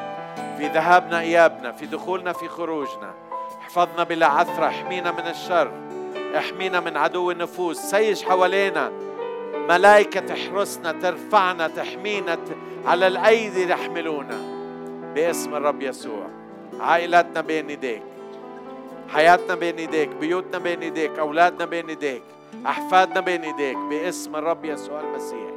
في 0.57 0.67
ذهابنا 0.67 1.19
إيابنا 1.19 1.71
في 1.71 1.85
دخولنا 1.85 2.33
في 2.33 2.47
خروجنا. 2.47 3.13
احفظنا 3.61 4.03
بلا 4.03 4.27
عثرة 4.27 4.67
احمينا 4.67 5.11
من 5.11 5.27
الشر 5.27 5.71
احمينا 6.37 6.79
من 6.79 6.97
عدو 6.97 7.31
النفوس. 7.31 7.77
سيج 7.77 8.23
حوالينا 8.23 8.91
ملائكة 9.69 10.19
تحرسنا 10.19 10.91
ترفعنا 10.91 11.67
تحمينا 11.67 12.37
على 12.85 13.07
الأيدي 13.07 13.69
يحملونا. 13.69 14.37
باسم 15.15 15.55
الرب 15.55 15.81
يسوع 15.81 16.27
عائلاتنا 16.79 17.41
بين 17.41 17.69
يديك. 17.69 18.08
حياتنا 19.13 19.55
بين 19.55 19.77
ايديك 19.77 20.09
بيوتنا 20.09 20.57
بين 20.57 20.81
ايديك 20.81 21.19
أولادنا 21.19 21.65
بين 21.65 21.89
ايديك 21.89 22.21
أحفادنا 22.65 23.19
بين 23.19 23.43
ايديك 23.43 23.77
باسم 23.77 24.35
الرب 24.35 24.65
يسوع 24.65 24.99
المسيح. 24.99 25.49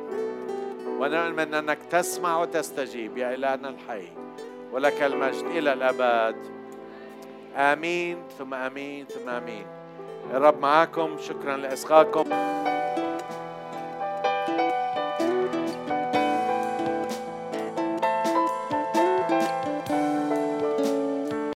ونؤمن 0.86 1.54
أنك 1.54 1.78
تسمع 1.90 2.40
وتستجيب 2.40 3.18
يا 3.18 3.34
إلهنا 3.34 3.68
الحي 3.68 4.08
ولك 4.72 5.02
المجد 5.02 5.44
إلى 5.44 5.72
الأبد. 5.72 6.36
آمين 7.56 8.16
ثم 8.38 8.54
آمين 8.54 9.06
ثم 9.06 9.28
آمين. 9.28 9.66
الرب 10.34 10.60
معاكم 10.60 11.16
شكرا 11.18 11.56
لإصغائكم. 11.56 12.24